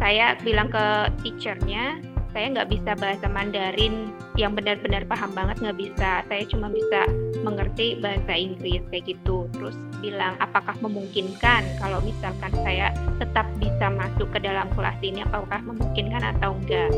saya 0.03 0.35
bilang 0.43 0.67
ke 0.67 0.87
teachernya 1.23 2.03
saya 2.35 2.47
nggak 2.59 2.71
bisa 2.75 2.99
bahasa 2.99 3.27
Mandarin 3.31 4.11
yang 4.39 4.55
benar-benar 4.55 5.03
paham 5.11 5.35
banget 5.35 5.59
nggak 5.59 5.79
bisa. 5.79 6.23
Saya 6.27 6.43
cuma 6.47 6.71
bisa 6.71 7.07
mengerti 7.43 7.99
bahasa 7.99 8.33
Inggris 8.37 8.83
kayak 8.93 9.11
gitu. 9.11 9.51
Terus 9.57 9.75
bilang 9.99 10.39
apakah 10.39 10.77
memungkinkan 10.79 11.67
kalau 11.83 11.99
misalkan 12.05 12.53
saya 12.63 12.95
tetap 13.19 13.47
bisa 13.59 13.91
masuk 13.91 14.31
ke 14.31 14.39
dalam 14.43 14.71
kelas 14.79 14.99
ini? 15.03 15.27
Apakah 15.27 15.61
memungkinkan 15.67 16.23
atau 16.37 16.55
enggak? 16.55 16.91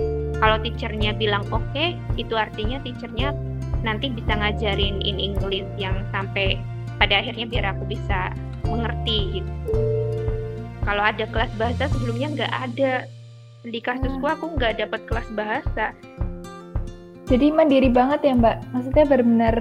Kalau 0.42 0.56
teachernya 0.60 1.16
bilang 1.16 1.46
oke 1.54 1.62
okay, 1.72 1.96
itu 2.20 2.34
artinya 2.36 2.82
teachernya 2.82 3.32
nanti 3.82 4.12
bisa 4.12 4.38
ngajarin 4.38 5.02
in 5.02 5.18
English 5.18 5.66
yang 5.80 5.98
sampai 6.14 6.58
pada 7.02 7.18
akhirnya 7.18 7.46
biar 7.50 7.64
aku 7.74 7.88
bisa 7.90 8.30
mengerti 8.66 9.42
gitu. 9.42 9.52
Kalau 10.82 11.02
ada 11.02 11.24
kelas 11.30 11.52
bahasa 11.58 11.86
sebelumnya 11.90 12.28
nggak 12.34 12.52
ada. 12.70 12.94
Di 13.62 13.78
kasusku 13.78 14.26
aku 14.26 14.58
nggak 14.58 14.82
dapat 14.82 15.06
kelas 15.06 15.28
bahasa 15.38 15.94
Jadi 17.30 17.54
mandiri 17.54 17.88
banget 17.88 18.26
ya 18.26 18.34
Mbak? 18.34 18.56
Maksudnya 18.74 19.04
benar-benar 19.06 19.56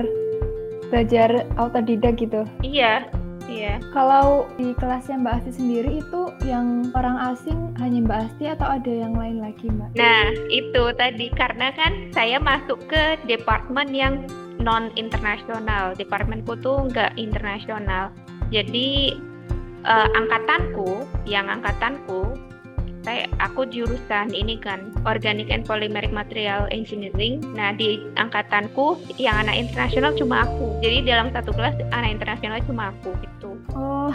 belajar 0.92 1.30
autodidak 1.56 2.20
gitu? 2.20 2.44
Iya, 2.66 3.08
iya. 3.48 3.80
Kalau 3.96 4.50
di 4.60 4.76
kelasnya 4.76 5.22
Mbak 5.22 5.34
Asti 5.40 5.52
sendiri 5.56 6.04
itu 6.04 6.22
yang 6.44 6.92
orang 6.98 7.32
asing 7.32 7.72
hanya 7.80 8.04
Mbak 8.04 8.20
Asti 8.28 8.46
atau 8.52 8.68
ada 8.68 8.92
yang 8.92 9.16
lain 9.16 9.40
lagi 9.40 9.72
Mbak? 9.72 9.96
Nah, 9.96 10.26
itu 10.52 10.84
tadi 11.00 11.32
karena 11.32 11.72
kan 11.72 12.12
saya 12.12 12.38
masuk 12.44 12.82
ke 12.92 13.16
departemen 13.30 13.94
yang 13.96 14.28
non 14.60 14.92
internasional. 15.00 15.96
Departemenku 15.96 16.60
tuh 16.60 16.92
nggak 16.92 17.16
internasional. 17.16 18.12
Jadi 18.52 19.16
uh, 19.88 20.10
angkatanku, 20.12 21.08
yang 21.24 21.48
angkatanku 21.48 22.51
saya 23.02 23.26
aku 23.42 23.66
jurusan 23.70 24.34
ini 24.34 24.58
kan 24.62 24.94
organic 25.10 25.50
and 25.50 25.66
polymeric 25.66 26.14
material 26.14 26.70
engineering 26.70 27.42
nah 27.58 27.74
di 27.74 28.02
angkatanku 28.18 28.98
yang 29.18 29.36
anak 29.42 29.58
internasional 29.58 30.14
cuma 30.14 30.46
aku 30.46 30.78
jadi 30.80 31.06
dalam 31.06 31.34
satu 31.34 31.52
kelas 31.54 31.76
anak 31.92 32.22
internasional 32.22 32.62
cuma 32.66 32.94
aku 32.94 33.14
gitu 33.22 33.58
oh 33.74 34.14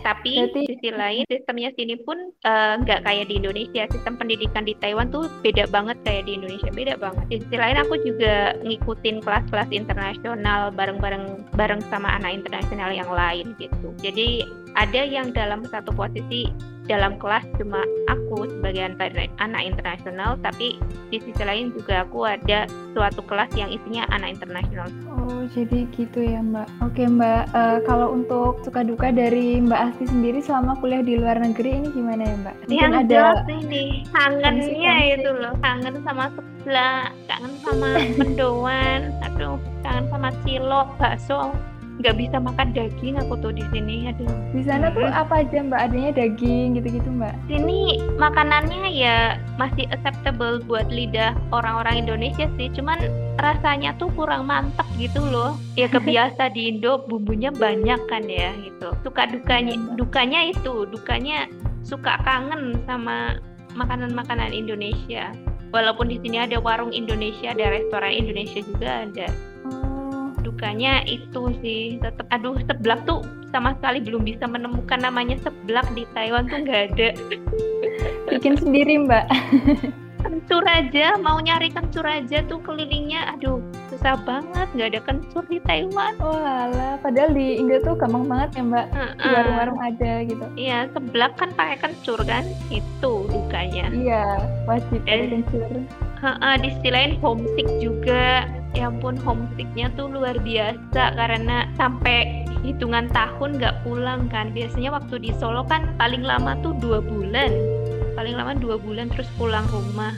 tapi 0.00 0.32
Berarti... 0.40 0.60
sisi 0.68 0.90
lain 0.92 1.24
sistemnya 1.28 1.70
sini 1.76 1.94
pun 2.00 2.32
eh, 2.44 2.74
nggak 2.80 3.00
uh, 3.00 3.04
kayak 3.04 3.28
di 3.28 3.34
Indonesia. 3.36 3.84
Sistem 3.92 4.16
pendidikan 4.16 4.64
di 4.64 4.72
Taiwan 4.80 5.12
tuh 5.12 5.28
beda 5.44 5.68
banget 5.68 6.00
kayak 6.04 6.26
di 6.26 6.40
Indonesia, 6.40 6.70
beda 6.72 6.94
banget. 6.96 7.24
Di 7.28 7.36
sisi 7.44 7.56
lain 7.60 7.78
aku 7.78 7.94
juga 8.00 8.56
ngikutin 8.64 9.20
kelas-kelas 9.20 9.70
internasional 9.70 10.72
bareng-bareng 10.72 11.52
bareng 11.54 11.84
sama 11.92 12.16
anak 12.16 12.40
internasional 12.44 12.90
yang 12.90 13.12
lain 13.12 13.52
gitu. 13.60 13.92
Jadi 14.00 14.44
ada 14.78 15.02
yang 15.04 15.36
dalam 15.36 15.66
satu 15.68 15.92
posisi 15.92 16.48
dalam 16.90 17.14
kelas 17.22 17.46
cuma 17.54 17.78
aku 18.10 18.50
sebagai 18.50 18.90
anak 19.38 19.62
internasional 19.62 20.34
tapi 20.42 20.74
di 21.14 21.22
sisi 21.22 21.42
lain 21.46 21.70
juga 21.70 22.02
aku 22.02 22.26
ada 22.26 22.66
suatu 22.90 23.22
kelas 23.30 23.54
yang 23.54 23.70
isinya 23.70 24.10
anak 24.10 24.34
internasional. 24.34 24.90
Oh 25.14 25.46
jadi 25.54 25.86
gitu 25.94 26.26
ya 26.26 26.42
Mbak. 26.42 26.66
Oke 26.82 27.06
Mbak, 27.06 27.54
uh, 27.54 27.78
kalau 27.86 28.10
untuk 28.10 28.58
suka 28.66 28.82
duka 28.82 29.14
dari 29.14 29.62
Mbak 29.62 29.80
Asti 29.94 30.10
sendiri 30.10 30.42
selama 30.42 30.74
kuliah 30.82 31.06
di 31.06 31.14
luar 31.18 31.38
negeri 31.38 31.78
ini 31.78 31.88
gimana 31.94 32.22
ya 32.26 32.34
Mbak? 32.42 32.54
Mungkin 32.66 32.78
yang 32.82 32.94
ada 32.98 33.22
ini 33.46 33.84
kangennya 34.10 34.94
itu 35.14 35.30
loh, 35.30 35.54
kangen 35.62 35.94
sama 36.02 36.34
sebelah, 36.34 37.14
kangen 37.30 37.54
sama 37.62 37.88
mendoan, 38.18 39.14
aduh 39.22 39.58
kangen 39.86 40.06
sama 40.10 40.28
cilok, 40.42 40.88
bakso 40.98 41.54
nggak 42.00 42.16
bisa 42.16 42.40
makan 42.40 42.72
daging 42.72 43.20
aku 43.20 43.36
tuh 43.44 43.52
di 43.52 43.64
sini 43.70 44.08
aduh. 44.08 44.28
Di 44.56 44.64
sana 44.64 44.88
tuh 44.90 45.04
apa 45.04 45.44
aja 45.44 45.60
mbak? 45.60 45.80
Adanya 45.92 46.10
daging 46.16 46.80
gitu-gitu 46.80 47.08
mbak? 47.12 47.36
Sini 47.46 48.00
makanannya 48.16 48.88
ya 48.88 49.36
masih 49.60 49.84
acceptable 49.92 50.64
buat 50.64 50.88
lidah 50.88 51.36
orang-orang 51.52 52.08
Indonesia 52.08 52.48
sih 52.56 52.72
cuman 52.72 52.98
rasanya 53.38 53.92
tuh 54.00 54.08
kurang 54.16 54.48
mantap 54.48 54.88
gitu 54.96 55.20
loh. 55.20 55.60
Ya 55.76 55.86
kebiasa 55.94 56.56
di 56.56 56.72
Indo 56.72 57.04
bumbunya 57.04 57.52
banyak 57.52 58.00
kan 58.08 58.24
ya 58.24 58.56
gitu. 58.64 58.96
Suka 59.04 59.28
dukanya 59.28 59.76
dukanya 60.00 60.40
itu 60.48 60.88
dukanya 60.88 61.46
suka 61.84 62.16
kangen 62.24 62.80
sama 62.88 63.36
makanan-makanan 63.76 64.56
Indonesia. 64.56 65.30
Walaupun 65.70 66.10
di 66.10 66.18
sini 66.18 66.42
ada 66.42 66.58
warung 66.58 66.90
Indonesia 66.90 67.54
ada 67.54 67.70
restoran 67.70 68.10
Indonesia 68.10 68.58
juga 68.58 69.06
ada 69.06 69.30
dukanya 70.40 71.04
itu 71.06 71.52
sih 71.60 72.00
tetap 72.00 72.26
aduh 72.32 72.56
seblak 72.66 73.00
tuh 73.04 73.22
sama 73.50 73.74
sekali 73.78 73.98
belum 74.02 74.22
bisa 74.24 74.46
menemukan 74.46 75.02
namanya 75.02 75.36
seblak 75.42 75.86
di 75.92 76.06
Taiwan 76.14 76.46
tuh 76.46 76.62
nggak 76.62 76.82
ada. 76.94 77.08
Bikin 78.30 78.54
sendiri 78.58 79.04
mbak. 79.04 79.26
Kencur 80.20 80.60
aja 80.68 81.16
mau 81.16 81.40
nyari 81.40 81.72
kencur 81.72 82.04
aja 82.04 82.44
tuh 82.44 82.60
kelilingnya 82.60 83.32
aduh 83.32 83.56
susah 83.88 84.20
banget 84.28 84.68
nggak 84.76 84.88
ada 84.92 85.00
kencur 85.08 85.42
di 85.48 85.58
Taiwan. 85.64 86.14
Walah 86.20 87.00
padahal 87.00 87.32
di 87.32 87.56
Indo 87.56 87.80
tuh 87.82 87.96
gampang 87.96 88.28
banget 88.28 88.60
ya 88.60 88.62
mbak. 88.68 88.86
Uh 88.92 89.00
-uh. 89.16 89.32
warung-warung 89.32 89.80
ada 89.80 90.12
gitu. 90.28 90.44
Iya 90.60 90.92
seblak 90.92 91.34
kan 91.40 91.50
pakai 91.56 91.76
kencur 91.80 92.20
kan? 92.22 92.44
Itu 92.68 93.26
dukanya. 93.32 93.88
Iya 93.90 94.24
wajib 94.68 95.00
Dan, 95.08 95.42
kencur 95.42 95.70
uh 96.20 96.36
-uh, 96.36 96.54
di 96.60 96.68
sisi 96.78 96.88
lain 96.92 97.16
homesick 97.24 97.68
juga 97.80 98.46
ya 98.76 98.86
ampun 98.88 99.18
homesicknya 99.18 99.90
tuh 99.98 100.06
luar 100.10 100.38
biasa 100.38 101.18
karena 101.18 101.66
sampai 101.74 102.46
hitungan 102.62 103.10
tahun 103.10 103.58
nggak 103.58 103.82
pulang 103.82 104.30
kan. 104.30 104.54
Biasanya 104.54 104.94
waktu 104.94 105.18
di 105.22 105.30
Solo 105.38 105.66
kan 105.66 105.94
paling 105.98 106.22
lama 106.22 106.54
tuh 106.62 106.76
dua 106.78 107.02
bulan. 107.02 107.50
Paling 108.14 108.34
lama 108.36 108.52
dua 108.58 108.76
bulan 108.78 109.10
terus 109.10 109.28
pulang 109.34 109.66
rumah. 109.70 110.14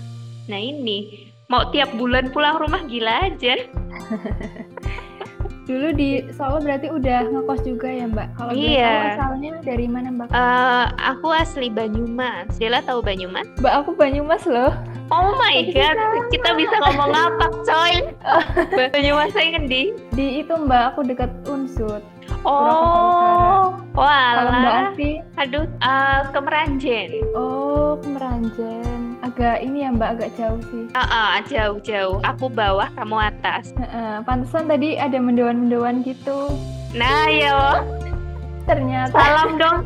Nah 0.50 0.58
ini 0.58 1.30
mau 1.52 1.68
tiap 1.68 1.92
bulan 2.00 2.32
pulang 2.32 2.56
rumah 2.56 2.80
gila 2.88 3.28
aja 3.28 3.60
Dulu 5.72 5.88
di 5.96 6.20
Solo 6.37 6.61
berarti 6.61 6.92
udah 6.92 7.32
ngekos 7.32 7.64
juga 7.64 7.88
ya 7.88 8.04
Mbak? 8.04 8.28
Kalau 8.37 8.52
iya. 8.52 9.16
asalnya 9.16 9.56
dari 9.64 9.88
mana 9.88 10.12
Mbak? 10.12 10.28
Uh, 10.28 10.92
aku 11.00 11.32
asli 11.32 11.72
Banyumas. 11.72 12.61
Dela 12.61 12.85
tahu 12.85 13.00
Banyumas? 13.00 13.48
Mbak 13.56 13.74
aku 13.80 13.96
Banyumas 13.96 14.44
loh. 14.44 14.76
Oh 15.08 15.32
my 15.32 15.72
god, 15.72 15.96
kita 16.28 16.52
bisa 16.61 16.76
ngomong 16.76 17.16
apa 17.16 17.46
coy? 17.64 17.94
Banyumas 18.92 19.32
saya 19.32 19.64
di? 19.64 19.96
Di 20.12 20.44
itu 20.44 20.52
Mbak, 20.52 20.82
aku 20.92 21.00
dekat 21.08 21.32
Unsut. 21.48 22.04
Oh, 22.44 23.72
wah. 23.96 24.28
Kalau 24.37 24.52
Mbak 24.52 24.76
Afi? 24.92 25.11
Aduh, 25.40 25.64
uh, 25.80 26.20
ke 26.28 26.38
Meranjen. 26.44 27.08
Oh, 27.32 27.96
ke 27.96 28.12
Meranjen. 28.12 29.01
Agak 29.22 29.62
ini 29.62 29.87
ya 29.87 29.94
Mbak, 29.94 30.11
agak 30.18 30.30
jauh 30.35 30.61
sih. 30.66 30.85
Uh, 30.98 30.98
uh, 30.98 31.32
jauh-jauh. 31.46 32.18
Aku 32.26 32.50
bawah, 32.50 32.90
kamu 32.98 33.30
atas. 33.30 33.70
Uh, 33.78 33.87
uh, 33.87 34.14
pantesan 34.26 34.66
tadi 34.66 34.98
ada 34.98 35.14
mendoan-mendoan 35.14 36.02
gitu. 36.02 36.50
Nah, 36.90 37.30
ya. 37.30 37.87
Ternyata. 38.66 39.14
Salam 39.14 39.62
dong. 39.62 39.78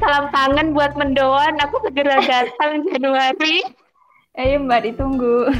Salam 0.00 0.32
kangen 0.32 0.72
buat 0.72 0.96
mendoan. 0.96 1.60
Aku 1.68 1.84
segera 1.84 2.16
datang 2.24 2.80
Januari. 2.88 3.60
Ayo 4.40 4.64
Mbak, 4.64 4.80
ditunggu. 4.88 5.52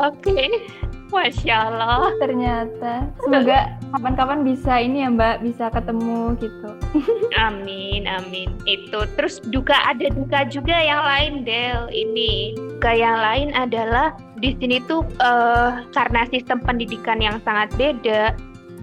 Oke. 0.00 0.32
Okay. 0.32 0.48
Masya 1.14 1.56
Allah. 1.70 2.10
Ternyata. 2.22 3.06
Semoga 3.22 3.78
kapan-kapan 3.94 4.40
bisa 4.42 4.82
ini 4.82 5.06
ya 5.06 5.08
Mbak, 5.14 5.36
bisa 5.46 5.70
ketemu 5.70 6.34
gitu. 6.42 6.70
amin, 7.46 8.10
amin. 8.10 8.50
Itu. 8.66 9.06
Terus 9.14 9.38
duka 9.46 9.78
ada 9.86 10.10
duka 10.10 10.44
juga 10.50 10.74
yang 10.74 11.02
lain, 11.06 11.32
Del. 11.46 11.86
Ini. 11.94 12.58
Duka 12.76 12.92
yang 12.92 13.18
lain 13.22 13.54
adalah 13.54 14.18
di 14.42 14.58
sini 14.58 14.82
tuh 14.84 15.06
uh, 15.22 15.86
karena 15.94 16.26
sistem 16.28 16.58
pendidikan 16.60 17.22
yang 17.22 17.38
sangat 17.46 17.70
beda, 17.78 18.34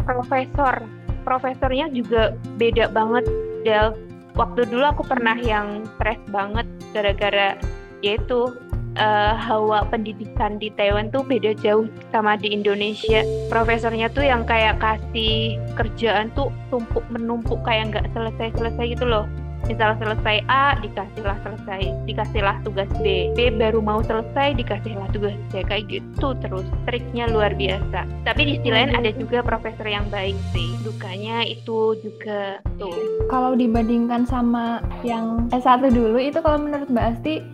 profesor 0.08 0.82
profesornya 1.22 1.92
juga 1.92 2.34
beda 2.56 2.90
banget, 2.90 3.28
Del. 3.68 3.94
Waktu 4.40 4.64
dulu 4.72 4.88
aku 4.88 5.04
pernah 5.04 5.36
yang 5.36 5.84
stres 6.00 6.18
banget 6.32 6.64
gara-gara 6.96 7.60
yaitu 8.02 8.50
uh, 8.98 9.34
hawa 9.38 9.88
pendidikan 9.88 10.60
di 10.60 10.74
Taiwan 10.76 11.14
tuh 11.14 11.24
beda 11.24 11.56
jauh 11.60 11.88
sama 12.12 12.36
di 12.36 12.52
Indonesia. 12.52 13.24
Profesornya 13.48 14.12
tuh 14.12 14.26
yang 14.26 14.44
kayak 14.44 14.82
kasih 14.82 15.60
kerjaan 15.78 16.34
tuh 16.34 16.52
tumpuk 16.74 17.06
menumpuk 17.14 17.62
kayak 17.64 17.94
nggak 17.94 18.08
selesai-selesai 18.12 18.86
gitu 18.98 19.06
loh. 19.08 19.28
Misal 19.70 19.94
selesai 20.02 20.42
A, 20.50 20.74
dikasihlah 20.82 21.38
selesai, 21.46 21.82
dikasihlah 22.10 22.58
tugas 22.66 22.90
B. 23.00 23.30
B 23.38 23.54
baru 23.54 23.78
mau 23.78 24.02
selesai, 24.02 24.58
dikasihlah 24.58 25.06
tugas 25.14 25.38
C. 25.54 25.62
Kayak 25.62 25.86
gitu 25.88 26.34
terus. 26.42 26.66
Triknya 26.90 27.30
luar 27.30 27.54
biasa. 27.54 28.10
Tapi 28.26 28.42
di 28.42 28.54
sisi 28.58 28.74
lain 28.74 28.98
ada 28.98 29.14
juga 29.14 29.46
profesor 29.46 29.86
yang 29.86 30.10
baik 30.10 30.36
sih. 30.52 30.76
Dukanya 30.82 31.46
itu 31.46 31.94
juga 32.02 32.58
tuh. 32.82 32.92
Kalau 33.30 33.54
dibandingkan 33.54 34.26
sama 34.26 34.82
yang 35.06 35.48
S1 35.54 35.94
dulu, 35.94 36.18
itu 36.18 36.42
kalau 36.42 36.66
menurut 36.66 36.90
Mbak 36.90 37.06
Asti, 37.16 37.46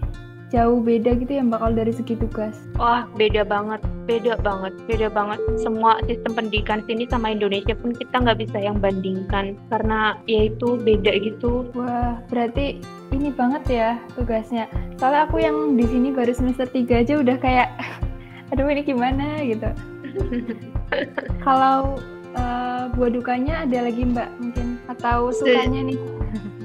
jauh 0.47 0.79
beda 0.79 1.19
gitu 1.19 1.31
ya 1.39 1.43
mbak 1.43 1.59
kalau 1.59 1.75
dari 1.75 1.91
segi 1.91 2.15
tugas? 2.15 2.55
Wah 2.79 3.03
beda 3.19 3.43
banget, 3.43 3.83
beda 4.07 4.39
banget, 4.39 4.73
beda 4.87 5.07
banget. 5.11 5.39
Semua 5.59 5.99
sistem 6.07 6.31
pendidikan 6.39 6.79
sini 6.87 7.03
sama 7.11 7.35
Indonesia 7.35 7.75
pun 7.75 7.91
kita 7.91 8.23
nggak 8.23 8.39
bisa 8.47 8.57
yang 8.63 8.79
bandingkan 8.79 9.59
karena 9.67 10.15
ya 10.25 10.47
itu 10.47 10.79
beda 10.79 11.11
gitu. 11.19 11.67
Wah 11.75 12.23
berarti 12.31 12.79
ini 13.11 13.29
banget 13.35 13.63
ya 13.67 13.89
tugasnya. 14.15 14.71
Soalnya 14.95 15.27
aku 15.27 15.43
yang 15.43 15.75
di 15.75 15.85
sini 15.87 16.15
baru 16.15 16.31
semester 16.31 16.67
3 16.67 17.03
aja 17.03 17.13
udah 17.19 17.37
kayak, 17.39 17.69
aduh 18.55 18.67
ini 18.71 18.81
gimana 18.87 19.43
gitu. 19.43 19.69
kalau 21.45 21.99
uh, 22.39 22.87
buat 22.95 23.13
dukanya 23.13 23.67
ada 23.67 23.85
lagi 23.85 24.07
mbak 24.07 24.31
mungkin 24.39 24.79
atau 24.87 25.29
sukanya 25.29 25.91
nih? 25.91 25.99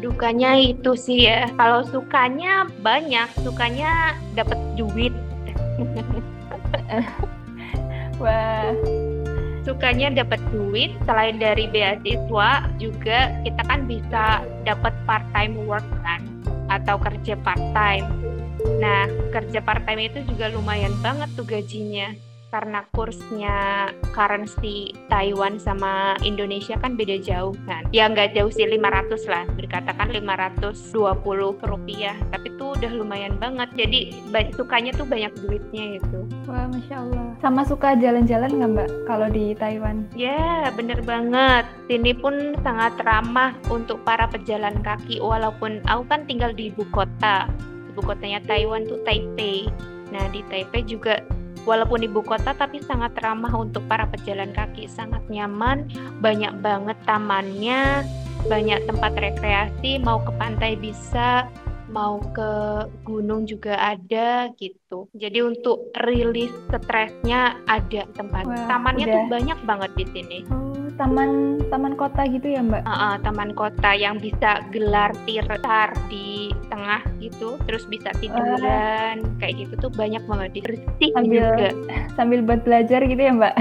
Dukanya 0.02 0.58
itu 0.58 0.98
sih 0.98 1.30
ya. 1.30 1.46
Kalau 1.54 1.86
sukanya 1.86 2.66
banyak 2.82 3.30
sukanya 3.40 4.18
dapat 4.34 4.58
duit. 4.74 5.14
Wah. 8.22 8.74
Sukanya 9.62 10.10
dapat 10.10 10.42
duit 10.50 10.90
selain 11.06 11.38
dari 11.38 11.70
beasiswa 11.70 12.66
juga 12.82 13.30
kita 13.46 13.62
kan 13.62 13.86
bisa 13.86 14.42
dapat 14.66 14.90
part 15.06 15.22
time 15.30 15.54
work 15.70 15.86
kan 16.02 16.26
atau 16.66 16.98
kerja 16.98 17.38
part 17.46 17.62
time 17.70 18.10
Nah, 18.78 19.10
kerja 19.34 19.58
part 19.62 19.82
time 19.86 20.06
itu 20.06 20.22
juga 20.26 20.50
lumayan 20.52 20.94
banget 21.02 21.30
tuh 21.34 21.46
gajinya 21.46 22.14
karena 22.52 22.84
kursnya 22.92 23.88
currency 24.12 24.92
Taiwan 25.08 25.56
sama 25.56 26.20
Indonesia 26.20 26.76
kan 26.76 27.00
beda 27.00 27.16
jauh 27.24 27.56
kan. 27.64 27.88
Ya 27.96 28.04
nggak 28.12 28.36
jauh 28.36 28.52
sih 28.52 28.68
500 28.68 29.24
lah, 29.24 29.48
berkatakan 29.56 30.12
520 30.12 31.56
rupiah. 31.64 32.12
Tapi 32.28 32.52
tuh 32.60 32.76
udah 32.76 32.92
lumayan 32.92 33.40
banget. 33.40 33.72
Jadi 33.72 34.12
sukanya 34.52 34.92
tuh 34.92 35.08
banyak 35.08 35.32
duitnya 35.40 35.96
gitu. 35.96 36.28
Wah, 36.44 36.68
Masya 36.68 36.96
Allah. 37.00 37.26
Sama 37.40 37.64
suka 37.64 37.96
jalan-jalan 37.96 38.60
nggak 38.60 38.70
Mbak 38.76 38.88
kalau 39.08 39.32
di 39.32 39.56
Taiwan? 39.56 40.04
Ya, 40.12 40.68
bener 40.76 41.00
banget. 41.08 41.64
Sini 41.88 42.12
pun 42.12 42.52
sangat 42.60 43.00
ramah 43.00 43.56
untuk 43.72 44.04
para 44.04 44.28
pejalan 44.28 44.76
kaki 44.84 45.24
walaupun 45.24 45.80
aku 45.88 46.04
kan 46.04 46.28
tinggal 46.28 46.52
di 46.52 46.68
ibu 46.68 46.84
kota. 46.92 47.48
Ibu 47.96 48.04
kotanya 48.04 48.44
Taiwan 48.44 48.84
tuh 48.84 49.00
Taipei. 49.08 49.72
Nah, 50.12 50.28
di 50.28 50.44
Taipei 50.52 50.84
juga 50.84 51.24
walaupun 51.64 52.02
ibu 52.02 52.20
kota 52.22 52.54
tapi 52.54 52.82
sangat 52.82 53.14
ramah 53.22 53.52
untuk 53.54 53.84
para 53.86 54.06
pejalan 54.08 54.50
kaki, 54.50 54.90
sangat 54.90 55.22
nyaman, 55.30 55.86
banyak 56.18 56.52
banget 56.60 56.98
tamannya, 57.06 58.06
banyak 58.46 58.80
tempat 58.90 59.12
rekreasi, 59.18 60.02
mau 60.02 60.18
ke 60.22 60.32
pantai 60.36 60.74
bisa, 60.74 61.46
mau 61.92 62.18
ke 62.32 62.50
gunung 63.04 63.44
juga 63.44 63.76
ada 63.76 64.48
gitu. 64.56 65.06
Jadi 65.12 65.38
untuk 65.44 65.92
rilis 66.02 66.50
stresnya 66.72 67.60
ada 67.68 68.08
tempat. 68.16 68.48
Wah, 68.48 68.66
Tamannya 68.66 69.06
udah. 69.06 69.14
tuh 69.14 69.24
banyak 69.28 69.58
banget 69.68 69.90
di 70.00 70.04
sini. 70.10 70.38
Oh 70.48 70.71
taman 71.02 71.58
taman 71.66 71.94
kota 71.98 72.22
gitu 72.30 72.54
ya 72.54 72.62
mbak? 72.62 72.86
Uh, 72.86 72.94
uh, 72.94 73.14
taman 73.26 73.50
kota 73.58 73.90
yang 73.90 74.22
bisa 74.22 74.62
gelar 74.70 75.10
tirtar 75.26 75.90
di 76.06 76.54
tengah 76.70 77.02
gitu, 77.18 77.58
terus 77.66 77.82
bisa 77.90 78.14
tiduran 78.22 79.26
uh, 79.26 79.34
kayak 79.42 79.66
gitu 79.66 79.74
tuh 79.82 79.90
banyak 79.90 80.22
banget 80.30 80.62
bersih 80.62 81.10
sambil, 81.10 81.42
juga. 81.42 81.68
Sambil 82.16 82.38
buat 82.46 82.62
belajar 82.62 83.00
gitu 83.02 83.18
ya 83.18 83.32
mbak? 83.34 83.54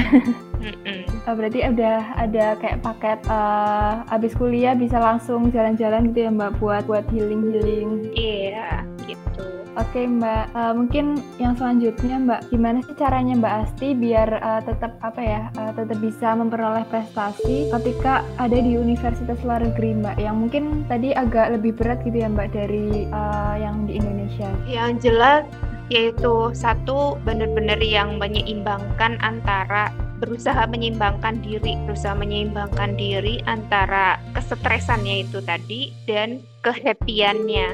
mm 0.62 0.76
-mm. 0.86 1.02
Berarti 1.42 1.60
udah 1.66 1.98
ada 2.22 2.46
kayak 2.62 2.80
paket 2.86 3.20
uh, 3.26 4.06
abis 4.14 4.38
kuliah 4.38 4.78
bisa 4.78 5.02
langsung 5.02 5.50
jalan-jalan 5.50 6.14
gitu 6.14 6.30
ya 6.30 6.32
mbak 6.32 6.62
buat 6.62 6.86
buat 6.86 7.06
healing 7.10 7.50
healing. 7.50 7.90
Iya 8.14 8.86
gitu. 9.10 9.61
Oke 9.80 10.04
Mbak, 10.04 10.52
uh, 10.52 10.76
mungkin 10.76 11.16
yang 11.40 11.56
selanjutnya 11.56 12.20
Mbak, 12.20 12.42
gimana 12.52 12.84
sih 12.84 12.96
caranya 13.00 13.40
Mbak 13.40 13.56
Asti 13.64 13.96
biar 13.96 14.28
uh, 14.44 14.60
tetap 14.68 15.00
apa 15.00 15.22
ya, 15.24 15.42
uh, 15.56 15.72
tetap 15.72 15.96
bisa 16.04 16.36
memperoleh 16.36 16.84
prestasi 16.92 17.72
ketika 17.72 18.28
ada 18.36 18.60
di 18.60 18.76
universitas 18.76 19.40
luar 19.48 19.64
negeri 19.64 19.96
Mbak, 19.96 20.20
yang 20.20 20.44
mungkin 20.44 20.84
tadi 20.92 21.16
agak 21.16 21.56
lebih 21.56 21.80
berat 21.80 22.04
gitu 22.04 22.20
ya 22.20 22.28
Mbak 22.28 22.52
dari 22.52 23.08
uh, 23.16 23.56
yang 23.56 23.88
di 23.88 23.96
Indonesia. 23.96 24.52
Yang 24.68 25.08
jelas 25.08 25.48
yaitu 25.88 26.52
satu 26.52 27.16
benar-benar 27.24 27.80
yang 27.80 28.20
menyeimbangkan 28.20 29.24
antara 29.24 29.96
berusaha 30.20 30.68
menyeimbangkan 30.68 31.40
diri, 31.40 31.80
berusaha 31.88 32.12
menyeimbangkan 32.12 33.00
diri 33.00 33.40
antara 33.48 34.20
kesetresannya 34.36 35.24
itu 35.24 35.40
tadi 35.40 35.96
dan 36.12 36.44
kehappiannya. 36.60 37.72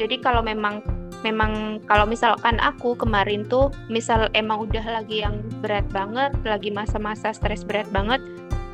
Jadi 0.00 0.16
kalau 0.24 0.40
memang 0.40 0.80
memang 1.20 1.82
kalau 1.84 2.08
misalkan 2.08 2.56
aku 2.60 2.96
kemarin 2.96 3.44
tuh 3.44 3.68
misal 3.92 4.32
emang 4.32 4.68
udah 4.68 4.84
lagi 5.00 5.20
yang 5.20 5.40
berat 5.60 5.84
banget 5.92 6.32
lagi 6.46 6.72
masa-masa 6.72 7.34
stres 7.34 7.64
berat 7.64 7.88
banget 7.92 8.20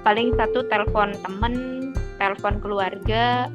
paling 0.07 0.31
satu 0.39 0.63
telepon 0.71 1.15
temen 1.27 1.55
telepon 2.23 2.63
keluarga 2.63 3.51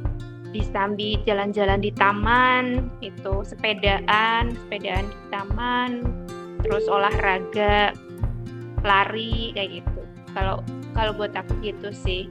disambi 0.51 1.15
jalan-jalan 1.23 1.79
di 1.79 1.95
taman 1.95 2.91
itu 2.99 3.47
sepedaan 3.47 4.51
sepedaan 4.67 5.07
di 5.07 5.19
taman 5.31 5.91
terus 6.61 6.85
olahraga 6.91 7.95
lari 8.81 9.53
kayak 9.53 9.81
gitu. 9.81 10.01
Kalau 10.33 10.61
kalau 10.93 11.11
buat 11.15 11.33
aku 11.33 11.53
gitu 11.61 11.89
sih. 11.93 12.29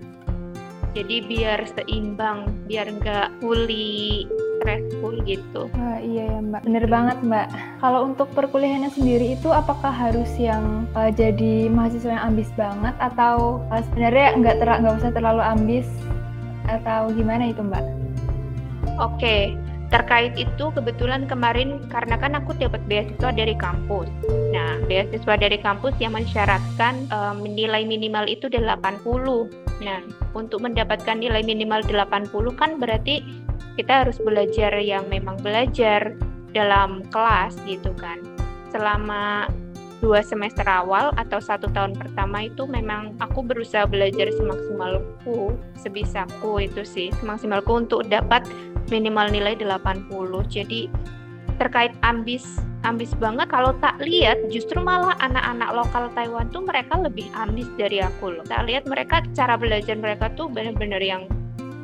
Jadi 0.91 1.23
biar 1.23 1.71
seimbang 1.71 2.67
biar 2.67 2.91
nggak 2.91 3.39
fully 3.39 4.27
stressful 4.61 5.17
gitu. 5.25 5.73
Wah, 5.73 5.99
iya 6.05 6.37
ya 6.37 6.39
Mbak, 6.45 6.63
bener 6.69 6.85
banget 6.87 7.19
Mbak. 7.25 7.49
Kalau 7.81 8.01
untuk 8.13 8.29
perkuliahannya 8.37 8.93
sendiri 8.93 9.35
itu 9.41 9.49
apakah 9.49 9.91
harus 9.91 10.29
yang 10.37 10.85
uh, 10.93 11.09
jadi 11.09 11.73
mahasiswa 11.73 12.13
yang 12.13 12.37
ambis 12.37 12.53
banget 12.55 12.93
atau 13.01 13.65
uh, 13.73 13.83
sebenarnya 13.91 14.37
nggak 14.37 14.57
ter 14.61 14.69
nggak 14.69 14.97
usah 15.01 15.11
terlalu 15.17 15.43
ambis 15.43 15.89
atau 16.69 17.09
gimana 17.17 17.49
itu 17.51 17.65
Mbak? 17.65 17.85
Oke, 19.01 19.57
terkait 19.91 20.37
itu 20.39 20.71
kebetulan 20.71 21.27
kemarin 21.27 21.83
karena 21.91 22.15
kan 22.21 22.39
aku 22.39 22.55
dapat 22.55 22.79
beasiswa 22.87 23.33
dari 23.33 23.57
kampus. 23.59 24.07
Nah, 24.55 24.79
beasiswa 24.87 25.35
dari 25.35 25.59
kampus 25.59 25.97
yang 25.99 26.15
mensyaratkan 26.15 27.11
um, 27.11 27.43
nilai 27.43 27.83
minimal 27.89 28.29
itu 28.31 28.47
80. 28.47 28.69
Nah, 29.81 30.01
untuk 30.37 30.61
mendapatkan 30.63 31.17
nilai 31.19 31.43
minimal 31.43 31.83
80 31.83 32.31
kan 32.61 32.77
berarti 32.79 33.25
kita 33.79 34.07
harus 34.07 34.19
belajar 34.23 34.75
yang 34.81 35.07
memang 35.07 35.39
belajar 35.43 36.15
dalam 36.51 37.07
kelas 37.11 37.55
gitu 37.67 37.95
kan. 37.95 38.19
Selama 38.71 39.51
dua 40.01 40.25
semester 40.25 40.65
awal 40.65 41.13
atau 41.21 41.39
satu 41.39 41.69
tahun 41.71 41.93
pertama 41.93 42.49
itu 42.49 42.65
memang 42.65 43.15
aku 43.21 43.45
berusaha 43.45 43.85
belajar 43.85 44.33
semaksimalku 44.33 45.55
sebisaku 45.77 46.65
itu 46.65 46.83
sih. 46.83 47.09
Semaksimalku 47.21 47.85
untuk 47.87 48.09
dapat 48.09 48.43
minimal 48.89 49.29
nilai 49.31 49.55
80 49.61 50.11
jadi 50.49 50.91
terkait 51.61 51.93
ambis 52.01 52.65
ambis 52.89 53.13
banget 53.21 53.53
kalau 53.53 53.77
tak 53.85 54.01
lihat 54.01 54.41
justru 54.49 54.81
malah 54.81 55.13
anak-anak 55.21 55.71
lokal 55.77 56.09
Taiwan 56.17 56.49
tuh 56.49 56.65
mereka 56.65 56.97
lebih 56.97 57.29
ambis 57.37 57.69
dari 57.77 58.01
aku 58.01 58.33
loh. 58.33 58.45
Tak 58.49 58.65
lihat 58.65 58.89
mereka 58.89 59.21
cara 59.37 59.61
belajar 59.61 60.01
mereka 60.01 60.33
tuh 60.33 60.49
benar-benar 60.49 61.05
yang 61.05 61.29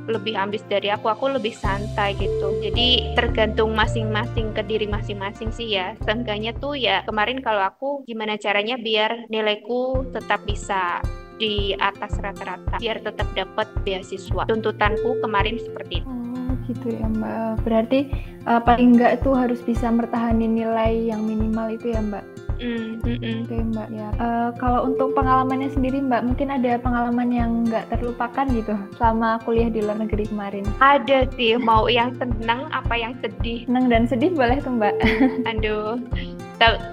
lebih 0.06 0.38
ambis 0.38 0.62
dari 0.66 0.90
aku 0.90 1.10
aku 1.10 1.36
lebih 1.36 1.52
santai 1.54 2.14
gitu. 2.16 2.54
Jadi 2.62 3.14
tergantung 3.18 3.74
masing-masing 3.74 4.54
ke 4.54 4.62
diri 4.64 4.86
masing-masing 4.86 5.50
sih 5.50 5.76
ya. 5.76 5.94
Seenggaknya 6.06 6.54
tuh 6.56 6.78
ya 6.78 7.02
kemarin 7.04 7.42
kalau 7.42 7.62
aku 7.62 8.06
gimana 8.06 8.38
caranya 8.38 8.78
biar 8.78 9.26
nilaiku 9.28 10.06
tetap 10.14 10.42
bisa 10.46 11.02
di 11.36 11.76
atas 11.76 12.16
rata-rata 12.16 12.80
biar 12.80 13.02
tetap 13.04 13.28
dapat 13.36 13.68
beasiswa. 13.84 14.48
Tuntutanku 14.48 15.20
kemarin 15.20 15.60
seperti 15.60 16.00
itu. 16.00 16.08
Oh 16.08 16.54
gitu 16.70 16.86
ya 16.96 17.06
mbak. 17.10 17.62
Berarti 17.66 18.08
uh, 18.46 18.62
paling 18.62 18.96
enggak 18.96 19.20
tuh 19.20 19.36
harus 19.36 19.60
bisa 19.60 19.90
mertahani 19.90 20.46
nilai 20.48 21.12
yang 21.12 21.26
minimal 21.26 21.74
itu 21.74 21.92
ya 21.92 22.00
mbak 22.00 22.45
Mm, 22.56 23.04
mm, 23.04 23.36
Oke 23.44 23.56
Mbak 23.72 23.88
ya. 23.92 24.08
Uh, 24.16 24.50
kalau 24.56 24.88
untuk 24.88 25.12
pengalamannya 25.12 25.68
sendiri 25.72 26.00
Mbak, 26.00 26.22
mungkin 26.24 26.48
ada 26.48 26.80
pengalaman 26.80 27.28
yang 27.28 27.50
nggak 27.68 27.92
terlupakan 27.92 28.46
gitu 28.52 28.74
selama 28.96 29.40
kuliah 29.44 29.68
di 29.68 29.84
luar 29.84 30.00
negeri 30.00 30.24
kemarin? 30.28 30.64
Ada 30.80 31.28
sih, 31.36 31.60
mau 31.60 31.86
yang 31.90 32.16
senang 32.16 32.68
apa 32.72 32.96
yang 32.96 33.12
sedih. 33.20 33.68
Senang 33.68 33.92
dan 33.92 34.08
sedih 34.08 34.32
boleh 34.32 34.56
tuh 34.60 34.72
Mbak. 34.72 34.94
Aduh, 35.52 36.00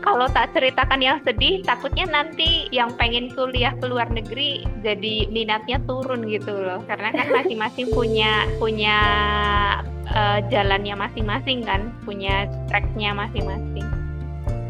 kalau 0.04 0.28
tak 0.28 0.52
ceritakan 0.52 1.00
yang 1.00 1.18
sedih, 1.24 1.64
takutnya 1.64 2.04
nanti 2.12 2.68
yang 2.76 2.92
pengen 3.00 3.32
kuliah 3.32 3.72
ke 3.80 3.88
luar 3.88 4.12
negeri 4.12 4.68
jadi 4.84 5.32
minatnya 5.32 5.80
turun 5.88 6.28
gitu 6.28 6.52
loh. 6.52 6.84
Karena 6.84 7.16
kan 7.16 7.32
masing-masing 7.40 7.88
punya 7.96 8.44
punya 8.60 8.98
uh, 10.12 10.40
jalannya 10.52 10.96
masing-masing 11.00 11.64
kan, 11.64 11.96
punya 12.04 12.52
tracknya 12.68 13.16
masing-masing. 13.16 13.93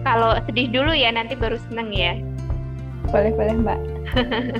Kalau 0.04 0.36
sedih 0.48 0.68
dulu 0.68 0.92
ya, 0.92 1.10
nanti 1.16 1.34
baru 1.36 1.56
seneng 1.72 1.90
ya. 1.96 2.20
Boleh-boleh 3.10 3.56
Mbak. 3.64 3.80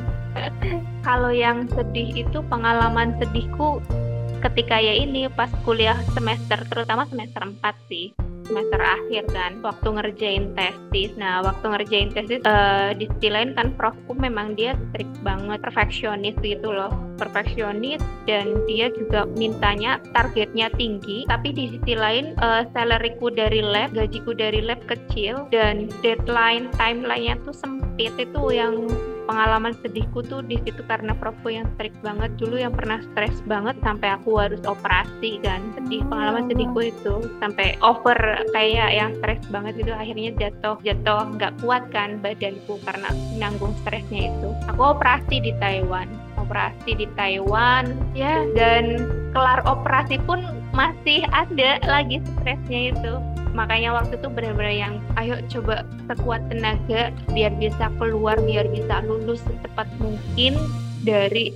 Kalau 1.08 1.32
yang 1.36 1.68
sedih 1.72 2.26
itu 2.26 2.40
pengalaman 2.48 3.14
sedihku 3.20 3.84
ketika 4.40 4.80
ya 4.80 4.96
ini 4.96 5.28
pas 5.32 5.52
kuliah 5.64 5.96
semester, 6.16 6.60
terutama 6.68 7.08
semester 7.08 7.44
4 7.44 7.60
sih 7.88 8.12
semester 8.46 8.80
akhir 8.80 9.24
kan 9.32 9.60
waktu 9.64 9.88
ngerjain 9.94 10.46
tesis. 10.56 11.12
Nah 11.16 11.44
waktu 11.44 11.66
ngerjain 11.68 12.10
tesis 12.12 12.42
uh, 12.44 12.92
di 12.96 13.08
sisi 13.18 13.30
lain 13.32 13.56
kan 13.56 13.76
profku 13.76 14.14
memang 14.16 14.56
dia 14.56 14.76
strict 14.90 15.16
banget 15.24 15.60
perfeksionis 15.64 16.36
gitu 16.44 16.70
loh. 16.72 16.92
Perfeksionis 17.18 18.02
dan 18.28 18.52
dia 18.68 18.92
juga 18.94 19.26
mintanya 19.40 20.00
targetnya 20.12 20.68
tinggi. 20.76 21.24
Tapi 21.30 21.56
di 21.56 21.78
sisi 21.78 21.94
lain 21.96 22.36
uh, 22.42 22.68
salaryku 22.76 23.32
dari 23.32 23.64
lab 23.64 23.96
gajiku 23.96 24.36
dari 24.36 24.60
lab 24.60 24.82
kecil 24.86 25.48
dan 25.50 25.88
deadline 26.02 26.68
timelinenya 26.76 27.40
tuh 27.48 27.56
sempit. 27.56 28.12
Itu 28.20 28.50
yang 28.50 28.90
pengalaman 29.26 29.74
sedihku 29.82 30.24
tuh 30.26 30.44
di 30.44 30.60
situ 30.64 30.82
karena 30.86 31.16
profku 31.18 31.52
yang 31.52 31.68
strict 31.76 31.98
banget. 32.04 32.32
Dulu 32.38 32.56
yang 32.60 32.74
pernah 32.76 33.00
stres 33.12 33.40
banget 33.48 33.76
sampai 33.82 34.16
aku 34.16 34.38
harus 34.40 34.62
operasi 34.68 35.40
kan. 35.42 35.62
Sedih 35.80 36.04
pengalaman 36.08 36.48
sedihku 36.52 36.92
itu 36.94 37.16
sampai 37.40 37.76
over 37.80 38.18
kayak 38.52 38.92
yang 38.94 39.12
stres 39.20 39.42
banget 39.50 39.80
gitu 39.80 39.92
akhirnya 39.96 40.32
jatuh 40.38 40.78
jatuh 40.84 41.34
nggak 41.38 41.54
kuat 41.64 41.84
kan 41.92 42.20
badanku 42.20 42.80
karena 42.84 43.10
nanggung 43.40 43.74
stresnya 43.84 44.32
itu. 44.32 44.50
Aku 44.72 44.96
operasi 44.96 45.40
di 45.44 45.52
Taiwan 45.60 46.08
operasi 46.44 47.00
di 47.00 47.08
Taiwan 47.16 47.96
ya. 48.12 48.44
dan 48.54 49.00
kelar 49.32 49.64
operasi 49.64 50.20
pun 50.28 50.44
masih 50.76 51.24
ada 51.32 51.80
lagi 51.88 52.20
stresnya 52.20 52.92
itu 52.92 53.14
makanya 53.54 53.94
waktu 53.94 54.18
itu 54.18 54.28
benar-benar 54.30 54.74
yang 54.74 54.96
ayo 55.22 55.38
coba 55.48 55.86
sekuat 56.10 56.42
tenaga 56.50 57.14
biar 57.32 57.54
bisa 57.62 57.88
keluar 58.02 58.36
biar 58.42 58.66
bisa 58.74 59.06
lulus 59.06 59.40
secepat 59.46 59.88
mungkin 60.02 60.58
dari 61.06 61.54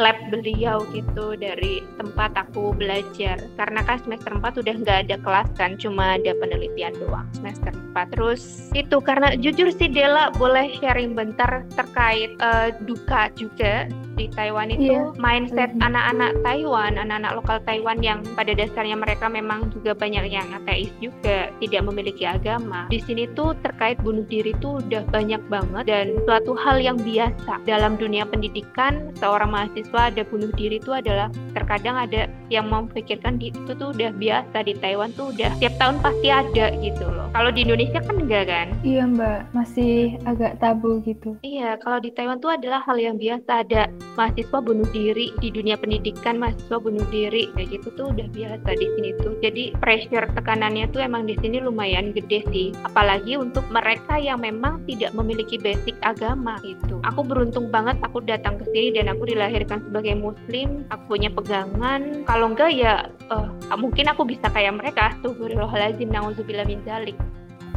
lab 0.00 0.16
beliau 0.32 0.80
gitu 0.96 1.36
dari 1.36 1.84
tempat 2.00 2.32
aku 2.48 2.72
belajar. 2.72 3.36
Karena 3.60 3.84
kan 3.84 4.00
semester 4.00 4.32
4 4.32 4.64
udah 4.64 4.74
nggak 4.80 4.98
ada 5.06 5.16
kelas 5.20 5.48
kan 5.60 5.76
cuma 5.76 6.16
ada 6.16 6.32
penelitian 6.40 6.96
doang 6.96 7.28
semester 7.36 7.76
4 7.92 8.14
terus 8.16 8.72
itu 8.72 8.96
karena 9.04 9.36
jujur 9.36 9.68
sih 9.68 9.92
Dela 9.92 10.32
boleh 10.40 10.72
sharing 10.80 11.12
bentar 11.12 11.68
terkait 11.76 12.32
uh, 12.40 12.72
duka 12.88 13.28
juga 13.36 13.86
di 14.20 14.28
Taiwan 14.36 14.68
itu 14.68 14.92
yeah. 14.92 15.08
mindset 15.16 15.72
mm-hmm. 15.72 15.88
anak-anak 15.88 16.32
Taiwan, 16.44 17.00
anak-anak 17.00 17.32
lokal 17.40 17.58
Taiwan 17.64 18.04
yang 18.04 18.20
pada 18.36 18.52
dasarnya 18.52 19.00
mereka 19.00 19.32
memang 19.32 19.72
juga 19.72 19.96
banyak 19.96 20.28
yang 20.28 20.44
ateis 20.52 20.92
juga, 21.00 21.48
tidak 21.64 21.82
memiliki 21.88 22.28
agama. 22.28 22.84
Di 22.92 23.00
sini 23.00 23.24
tuh 23.32 23.56
terkait 23.64 23.96
bunuh 24.04 24.28
diri 24.28 24.52
tuh 24.60 24.84
udah 24.84 25.08
banyak 25.08 25.40
banget 25.48 25.84
dan 25.88 26.06
suatu 26.28 26.52
hal 26.52 26.76
yang 26.76 27.00
biasa 27.00 27.64
dalam 27.64 27.96
dunia 27.96 28.28
pendidikan 28.28 29.08
seorang 29.16 29.48
mahasiswa 29.48 30.12
ada 30.12 30.22
bunuh 30.28 30.52
diri 30.52 30.76
itu 30.76 30.92
adalah 30.92 31.32
terkadang 31.56 31.96
ada 31.96 32.28
yang 32.52 32.68
memikirkan 32.68 33.40
itu 33.40 33.72
tuh 33.78 33.94
udah 33.94 34.10
biasa 34.18 34.66
di 34.66 34.74
Taiwan 34.76 35.14
tuh 35.16 35.32
udah 35.32 35.50
tiap 35.62 35.74
tahun 35.80 35.96
pasti 36.04 36.28
ada 36.28 36.66
gitu 36.82 37.06
loh. 37.08 37.30
Kalau 37.30 37.50
di 37.54 37.62
Indonesia 37.62 38.02
kan 38.02 38.16
enggak 38.20 38.44
kan? 38.50 38.68
Iya 38.82 39.06
mbak, 39.06 39.40
masih 39.54 40.18
agak 40.26 40.58
tabu 40.58 40.98
gitu. 41.06 41.38
Iya, 41.46 41.78
kalau 41.78 42.02
di 42.02 42.10
Taiwan 42.10 42.42
tuh 42.42 42.52
adalah 42.52 42.82
hal 42.82 42.98
yang 42.98 43.16
biasa 43.16 43.62
ada 43.62 43.86
mahasiswa 44.20 44.60
bunuh 44.60 44.84
diri 44.92 45.32
di 45.40 45.48
dunia 45.48 45.80
pendidikan 45.80 46.36
mahasiswa 46.36 46.76
bunuh 46.76 47.02
diri 47.08 47.48
kayak 47.56 47.80
gitu 47.80 47.88
tuh 47.96 48.06
udah 48.12 48.28
biasa 48.28 48.68
di 48.76 48.86
sini 48.94 49.10
tuh. 49.24 49.34
Jadi 49.40 49.72
pressure 49.80 50.28
tekanannya 50.36 50.92
tuh 50.92 51.00
emang 51.00 51.24
di 51.24 51.34
sini 51.40 51.64
lumayan 51.64 52.12
gede 52.12 52.44
sih. 52.52 52.68
Apalagi 52.84 53.40
untuk 53.40 53.64
mereka 53.72 54.20
yang 54.20 54.44
memang 54.44 54.84
tidak 54.84 55.16
memiliki 55.16 55.56
basic 55.56 55.96
agama 56.04 56.60
gitu. 56.60 57.00
Aku 57.08 57.24
beruntung 57.24 57.72
banget 57.72 57.96
aku 58.04 58.20
datang 58.20 58.60
ke 58.60 58.68
sini 58.76 59.00
dan 59.00 59.08
aku 59.08 59.24
dilahirkan 59.24 59.80
sebagai 59.88 60.14
muslim 60.20 60.84
aku 60.92 61.16
punya 61.16 61.32
pegangan. 61.32 62.28
Kalau 62.28 62.52
enggak 62.52 62.76
ya 62.76 63.08
uh, 63.32 63.48
mungkin 63.80 64.12
aku 64.12 64.28
bisa 64.28 64.52
kayak 64.52 64.76
mereka. 64.76 65.16
Tuh 65.24 65.30
Astagfirullahaladzim 65.30 66.10
na'udzubillah 66.10 66.66
min 66.66 66.82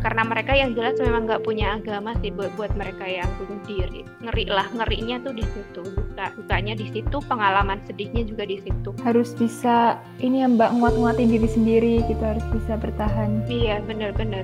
karena 0.03 0.27
mereka 0.27 0.51
yang 0.51 0.75
jelas 0.75 0.99
memang 0.99 1.23
nggak 1.23 1.47
punya 1.47 1.79
agama 1.79 2.11
sih 2.19 2.29
buat 2.29 2.51
buat 2.59 2.75
mereka 2.75 3.07
yang 3.07 3.31
bunuh 3.39 3.63
diri. 3.63 4.03
Ngeri 4.19 4.45
lah 4.51 4.67
ngerinya 4.75 5.23
tuh 5.23 5.31
di 5.31 5.45
situ. 5.47 5.81
Duka 5.95 6.25
dukanya 6.35 6.75
di 6.75 6.91
situ 6.91 7.17
pengalaman 7.23 7.79
sedihnya 7.87 8.27
juga 8.27 8.43
di 8.43 8.59
situ. 8.59 8.91
Harus 8.99 9.31
bisa 9.31 9.97
ini 10.19 10.43
ya 10.43 10.51
mbak 10.51 10.75
nguat-nguatin 10.75 11.31
diri 11.31 11.47
sendiri 11.47 11.95
gitu 12.11 12.19
harus 12.19 12.43
bisa 12.51 12.75
bertahan. 12.75 13.47
Iya 13.47 13.79
benar-benar 13.87 14.43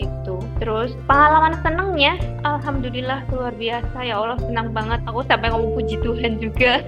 itu. 0.00 0.36
Terus 0.56 0.96
pengalaman 1.04 1.60
senengnya 1.60 2.16
alhamdulillah 2.48 3.20
luar 3.36 3.52
biasa. 3.52 3.98
Ya 4.00 4.16
Allah 4.16 4.40
senang 4.40 4.72
banget. 4.72 5.04
Aku 5.04 5.20
sampai 5.28 5.52
ngomong 5.52 5.76
puji 5.76 6.00
Tuhan 6.00 6.40
juga 6.40 6.80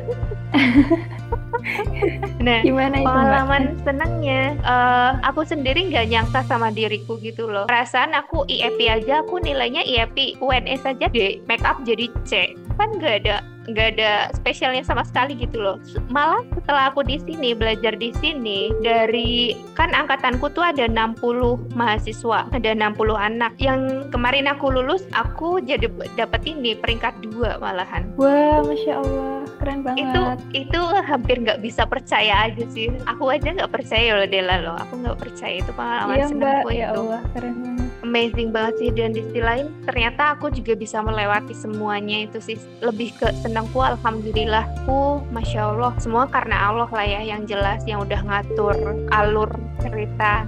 nah, 2.46 2.60
gimana 2.62 3.00
itu 3.00 3.06
pengalaman 3.06 3.62
mbak? 3.74 3.80
senangnya, 3.86 4.42
uh, 4.66 5.18
aku 5.22 5.46
sendiri 5.46 5.88
nggak 5.88 6.06
nyangka 6.10 6.40
sama 6.46 6.74
diriku 6.74 7.16
gitu 7.22 7.46
loh. 7.46 7.70
Perasaan 7.70 8.12
aku 8.18 8.44
IEP 8.50 8.78
aja, 8.90 9.22
aku 9.22 9.38
nilainya 9.38 9.86
IEP 9.86 10.42
UNS 10.42 10.82
saja 10.82 11.06
D, 11.08 11.40
make 11.46 11.62
up 11.62 11.78
jadi 11.86 12.10
C, 12.26 12.58
kan 12.76 12.88
nggak 12.96 13.14
ada 13.24 13.36
nggak 13.70 13.88
ada 13.98 14.34
spesialnya 14.34 14.82
sama 14.82 15.06
sekali 15.06 15.38
gitu 15.38 15.62
loh. 15.62 15.78
Malah 16.10 16.42
setelah 16.58 16.90
aku 16.90 17.06
di 17.06 17.22
sini 17.22 17.54
belajar 17.54 17.94
di 17.94 18.10
sini 18.18 18.74
dari 18.82 19.54
kan 19.78 19.94
angkatanku 19.94 20.50
tuh 20.50 20.66
ada 20.66 20.90
60 20.90 21.78
mahasiswa, 21.78 22.50
ada 22.50 22.70
60 22.74 23.14
anak. 23.14 23.54
Yang 23.62 24.10
kemarin 24.10 24.50
aku 24.50 24.66
lulus, 24.74 25.06
aku 25.14 25.62
jadi 25.62 25.86
dapat 26.18 26.42
ini 26.46 26.74
peringkat 26.74 27.14
dua 27.22 27.62
malahan. 27.62 28.10
Wah, 28.18 28.66
masya 28.66 28.98
Allah, 28.98 29.46
keren 29.62 29.86
banget. 29.86 30.02
Itu 30.02 30.20
itu 30.66 30.80
hampir 31.06 31.36
nggak 31.42 31.62
bisa 31.62 31.86
percaya 31.86 32.50
aja 32.50 32.64
sih. 32.74 32.90
Aku 33.06 33.30
aja 33.30 33.54
nggak 33.54 33.70
percaya 33.70 34.18
loh 34.18 34.26
Dela 34.26 34.56
loh. 34.58 34.76
Aku 34.88 34.98
nggak 34.98 35.18
percaya 35.22 35.62
itu 35.62 35.70
pengalaman 35.74 36.16
iya, 36.18 36.26
senangku 36.26 36.70
ya 36.74 36.88
itu. 36.90 36.98
Allah, 36.98 37.22
keren 37.30 37.54
banget. 37.62 37.91
Amazing 38.12 38.52
banget 38.52 38.74
sih. 38.76 38.90
Dan 38.92 39.16
di 39.16 39.24
sisi 39.24 39.40
lain 39.40 39.72
ternyata 39.88 40.36
aku 40.36 40.52
juga 40.52 40.76
bisa 40.76 41.00
melewati 41.00 41.56
semuanya 41.56 42.28
itu 42.28 42.44
sih. 42.44 42.60
Lebih 42.84 43.16
ke 43.16 43.32
senangku 43.40 43.80
alhamdulillahku 43.80 45.24
masya 45.32 45.72
Allah. 45.72 45.96
Semua 45.96 46.28
karena 46.28 46.68
Allah 46.68 46.92
lah 46.92 47.08
ya 47.08 47.24
yang 47.24 47.48
jelas 47.48 47.80
yang 47.88 48.04
udah 48.04 48.20
ngatur 48.20 48.76
alur 49.16 49.48
cerita 49.80 50.44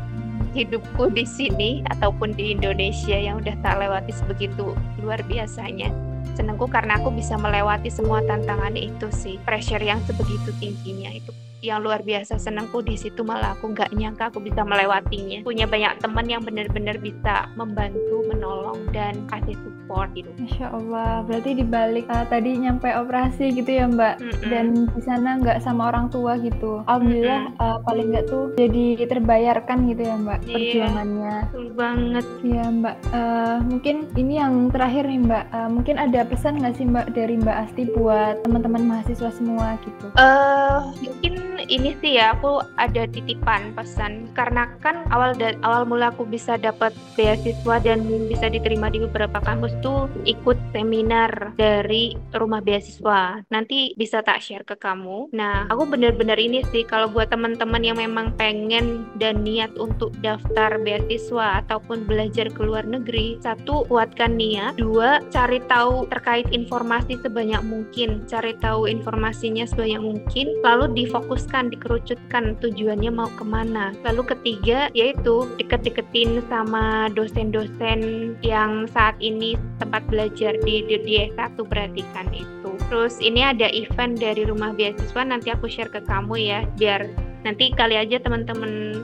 hidupku 0.52 1.08
di 1.10 1.24
sini 1.24 1.80
ataupun 1.88 2.36
di 2.36 2.52
Indonesia 2.52 3.16
yang 3.16 3.40
udah 3.40 3.56
tak 3.64 3.80
lewati 3.80 4.12
sebegitu 4.12 4.76
luar 5.02 5.18
biasanya 5.26 5.90
senangku 6.34 6.66
karena 6.68 6.98
aku 6.98 7.10
bisa 7.14 7.38
melewati 7.38 7.88
semua 7.88 8.20
tantangan 8.26 8.74
itu 8.74 9.08
sih. 9.10 9.40
Pressure 9.42 9.82
yang 9.82 10.02
sebegitu 10.06 10.50
tingginya 10.60 11.10
itu 11.14 11.32
yang 11.64 11.80
luar 11.80 12.04
biasa 12.04 12.36
senangku 12.36 12.84
di 12.84 12.92
situ 12.92 13.24
malah 13.24 13.56
aku 13.56 13.72
nggak 13.72 13.96
nyangka 13.96 14.28
aku 14.28 14.44
bisa 14.44 14.60
melewatinya. 14.60 15.40
Punya 15.40 15.64
banyak 15.64 15.96
teman 16.04 16.28
yang 16.28 16.44
benar-benar 16.44 17.00
bisa 17.00 17.48
membantu 17.56 18.20
menolong 18.28 18.84
dan 18.92 19.24
kasih 19.32 19.56
support 19.56 19.73
gitu. 20.14 20.30
Masya 20.40 20.66
Allah 20.72 21.22
berarti 21.26 21.50
dibalik 21.56 22.06
uh, 22.08 22.26
tadi 22.28 22.56
nyampe 22.58 22.88
operasi 22.90 23.54
gitu 23.54 23.70
ya 23.70 23.84
Mbak? 23.88 24.14
Mm 24.20 24.24
-mm. 24.24 24.48
dan 24.50 24.66
di 24.90 25.02
sana 25.02 25.30
nggak 25.40 25.58
sama 25.60 25.92
orang 25.92 26.08
tua 26.08 26.38
gitu? 26.40 26.82
Alhamdulillah 26.88 27.40
mm 27.50 27.52
-mm. 27.56 27.62
Uh, 27.64 27.78
paling 27.86 28.06
nggak 28.12 28.26
tuh 28.28 28.44
jadi 28.56 28.84
terbayarkan 29.06 29.78
gitu 29.92 30.02
ya 30.04 30.16
Mbak 30.18 30.38
iya, 30.44 30.52
perjuangannya. 30.54 31.36
betul 31.48 31.66
banget. 31.76 32.26
Iya 32.44 32.64
Mbak 32.70 32.96
uh, 33.12 33.58
mungkin 33.64 33.96
ini 34.16 34.34
yang 34.40 34.54
terakhir 34.72 35.04
nih 35.06 35.20
Mbak 35.24 35.44
uh, 35.52 35.68
mungkin 35.70 35.96
ada 36.00 36.20
pesan 36.26 36.60
nggak 36.60 36.74
sih 36.76 36.86
Mbak 36.88 37.06
dari 37.14 37.34
Mbak 37.38 37.56
Asti 37.68 37.82
buat 37.94 38.42
teman-teman 38.42 38.82
mahasiswa 38.88 39.30
semua 39.30 39.76
gitu? 39.84 40.06
Uh, 40.16 40.90
mungkin 41.00 41.34
ini 41.68 41.96
sih 42.00 42.18
ya 42.20 42.36
aku 42.36 42.60
ada 42.76 43.06
titipan 43.08 43.72
pesan. 43.76 44.28
Karena 44.34 44.68
kan 44.80 45.06
awal 45.10 45.36
awal 45.62 45.82
mula 45.88 46.12
aku 46.12 46.26
bisa 46.26 46.56
dapat 46.58 46.92
beasiswa 47.16 47.76
dan 47.80 48.04
bisa 48.28 48.48
diterima 48.48 48.88
di 48.90 49.02
beberapa 49.02 49.38
kampus 49.42 49.73
tuh 49.82 50.10
ikut 50.24 50.56
seminar 50.72 51.54
dari 51.58 52.14
rumah 52.34 52.64
beasiswa. 52.64 53.42
Nanti 53.50 53.92
bisa 53.94 54.22
tak 54.22 54.40
share 54.40 54.66
ke 54.66 54.78
kamu. 54.78 55.30
Nah, 55.34 55.68
aku 55.70 55.86
bener-bener 55.86 56.38
ini 56.38 56.64
sih 56.70 56.86
kalau 56.86 57.10
buat 57.10 57.30
teman-teman 57.30 57.82
yang 57.82 57.98
memang 57.98 58.34
pengen 58.34 59.06
dan 59.18 59.42
niat 59.42 59.74
untuk 59.78 60.14
daftar 60.22 60.80
beasiswa 60.80 61.62
ataupun 61.66 62.06
belajar 62.06 62.48
ke 62.50 62.60
luar 62.62 62.86
negeri, 62.86 63.38
satu 63.42 63.86
kuatkan 63.90 64.38
niat, 64.38 64.78
dua 64.78 65.20
cari 65.30 65.58
tahu 65.66 66.06
terkait 66.10 66.46
informasi 66.54 67.18
sebanyak 67.20 67.60
mungkin, 67.62 68.22
cari 68.30 68.54
tahu 68.58 68.86
informasinya 68.86 69.66
sebanyak 69.66 70.00
mungkin, 70.00 70.46
lalu 70.62 70.90
difokus 70.94 71.44
difokuskan, 71.44 71.70
dikerucutkan 71.70 72.44
tujuannya 72.60 73.10
mau 73.10 73.30
ke 73.34 73.44
mana. 73.44 73.92
Lalu 74.04 74.34
ketiga 74.34 74.88
yaitu 74.94 75.48
deket-deketin 75.58 76.42
sama 76.46 77.10
dosen-dosen 77.12 78.34
yang 78.44 78.86
saat 78.90 79.14
ini 79.18 79.56
tempat 79.82 80.02
belajar 80.06 80.54
di, 80.62 80.84
di, 80.86 80.96
di 81.02 81.14
S1 81.32 81.58
berarti 81.60 82.02
kan 82.14 82.28
itu. 82.34 82.70
Terus 82.88 83.18
ini 83.18 83.42
ada 83.42 83.66
event 83.72 84.18
dari 84.18 84.46
rumah 84.46 84.76
beasiswa 84.76 85.22
nanti 85.24 85.50
aku 85.50 85.66
share 85.66 85.90
ke 85.90 86.04
kamu 86.04 86.34
ya 86.38 86.60
biar 86.78 87.08
nanti 87.42 87.72
kali 87.74 87.98
aja 87.98 88.20
teman-teman 88.22 89.02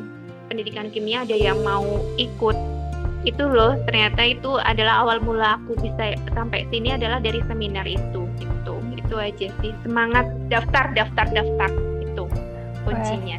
pendidikan 0.48 0.88
kimia 0.90 1.22
ada 1.22 1.36
yang 1.36 1.60
mau 1.62 1.84
ikut 2.16 2.56
itu 3.28 3.44
loh 3.44 3.76
ternyata 3.84 4.24
itu 4.24 4.56
adalah 4.64 5.04
awal 5.04 5.20
mula 5.20 5.60
aku 5.60 5.76
bisa 5.76 6.16
sampai 6.32 6.64
sini 6.72 6.96
adalah 6.96 7.20
dari 7.20 7.44
seminar 7.44 7.84
itu 7.84 8.24
itu 8.40 8.74
itu 8.96 9.14
aja 9.20 9.52
sih 9.60 9.76
semangat 9.84 10.24
daftar 10.48 10.88
daftar 10.96 11.28
daftar 11.28 11.68
kuncinya. 12.90 13.38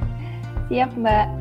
Siap 0.72 0.92
Mbak. 0.96 1.41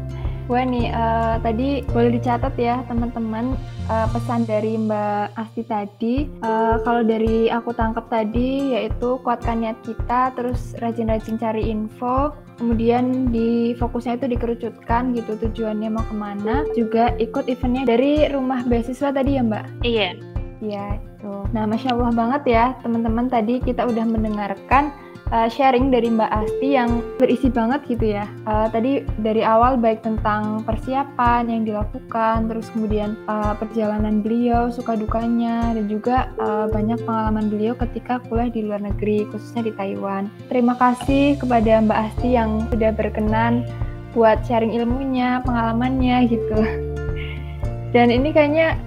Wah 0.50 0.66
nih 0.66 0.90
uh, 0.90 1.38
tadi 1.46 1.86
boleh 1.94 2.18
dicatat 2.18 2.58
ya 2.58 2.82
teman-teman 2.90 3.54
uh, 3.86 4.10
pesan 4.10 4.42
dari 4.50 4.74
Mbak 4.74 5.38
Asti 5.38 5.62
tadi. 5.62 6.26
Uh, 6.42 6.82
kalau 6.82 7.06
dari 7.06 7.46
aku 7.46 7.70
tangkap 7.70 8.10
tadi 8.10 8.74
yaitu 8.74 9.22
kuatkan 9.22 9.62
niat 9.62 9.78
kita, 9.86 10.34
terus 10.34 10.74
rajin-rajin 10.82 11.38
cari 11.38 11.70
info, 11.70 12.34
kemudian 12.58 13.30
di 13.30 13.78
fokusnya 13.78 14.18
itu 14.18 14.26
dikerucutkan 14.34 15.14
gitu 15.14 15.38
tujuannya 15.38 15.86
mau 15.86 16.02
ke 16.02 16.18
mana. 16.18 16.66
Juga 16.74 17.14
ikut 17.22 17.46
eventnya 17.46 17.86
dari 17.86 18.26
rumah 18.26 18.66
beasiswa 18.66 19.14
tadi 19.14 19.38
ya 19.38 19.46
Mbak. 19.46 19.86
Iya. 19.86 20.18
Iya 20.66 20.98
itu. 20.98 21.34
Nah 21.54 21.62
masya 21.70 21.94
Allah 21.94 22.10
banget 22.10 22.42
ya 22.50 22.64
teman-teman 22.82 23.30
tadi 23.30 23.62
kita 23.62 23.86
udah 23.86 24.02
mendengarkan 24.02 24.90
uh, 25.30 25.48
sharing 25.48 25.90
dari 25.90 26.10
Mbak 26.10 26.30
Asti 26.30 26.68
yang 26.74 27.02
berisi 27.16 27.48
banget 27.50 27.82
gitu 27.86 28.18
ya. 28.18 28.26
Uh, 28.46 28.66
tadi 28.70 29.02
dari 29.22 29.42
awal 29.42 29.78
baik 29.78 30.02
tentang 30.02 30.62
persiapan 30.66 31.48
yang 31.48 31.62
dilakukan, 31.66 32.50
terus 32.50 32.70
kemudian 32.74 33.16
uh, 33.30 33.54
perjalanan 33.56 34.20
beliau, 34.20 34.68
suka 34.70 34.98
dukanya, 34.98 35.74
dan 35.74 35.86
juga 35.86 36.30
uh, 36.38 36.66
banyak 36.68 37.00
pengalaman 37.06 37.48
beliau 37.48 37.74
ketika 37.78 38.20
kuliah 38.28 38.50
di 38.50 38.60
luar 38.66 38.82
negeri, 38.82 39.26
khususnya 39.30 39.70
di 39.70 39.72
Taiwan. 39.74 40.28
Terima 40.50 40.74
kasih 40.76 41.38
kepada 41.38 41.80
Mbak 41.82 41.98
Asti 42.10 42.28
yang 42.34 42.66
sudah 42.68 42.90
berkenan 42.94 43.66
buat 44.10 44.42
sharing 44.46 44.74
ilmunya, 44.74 45.38
pengalamannya 45.46 46.26
gitu. 46.26 46.58
Dan 47.94 48.10
ini 48.10 48.30
kayaknya 48.30 48.78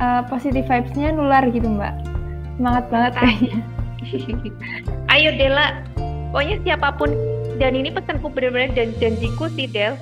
uh, 0.00 0.24
positive 0.28 0.68
vibes-nya 0.68 1.12
nular 1.12 1.44
gitu 1.48 1.68
Mbak. 1.68 1.94
Semangat 2.60 2.84
banget 2.92 3.12
kayaknya. 3.16 3.56
Ayo 5.12 5.36
Dela, 5.36 5.84
pokoknya 6.30 6.56
siapa 6.64 6.94
pun 6.96 7.10
dan 7.60 7.76
ini 7.76 7.92
pesanku 7.92 8.32
benar-benar 8.32 8.72
dan 8.72 8.94
janjiku 8.96 9.50
sih 9.52 9.68
Del. 9.68 9.98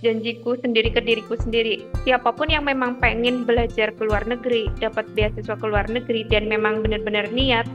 Janjiku 0.00 0.56
sendiri 0.56 0.88
ke 0.96 1.04
diriku 1.04 1.36
sendiri. 1.36 1.84
Siapa 2.08 2.32
pun 2.32 2.48
yang 2.48 2.64
memang 2.64 2.96
pengen 3.04 3.44
belajar 3.44 3.92
ke 3.92 4.02
luar 4.08 4.24
negeri 4.24 4.72
dapat 4.80 5.04
beasiswa 5.12 5.52
ke 5.60 5.66
luar 5.68 5.92
negeri 5.92 6.24
dan 6.24 6.48
memang 6.48 6.80
benar-benar 6.80 7.28
niat 7.36 7.68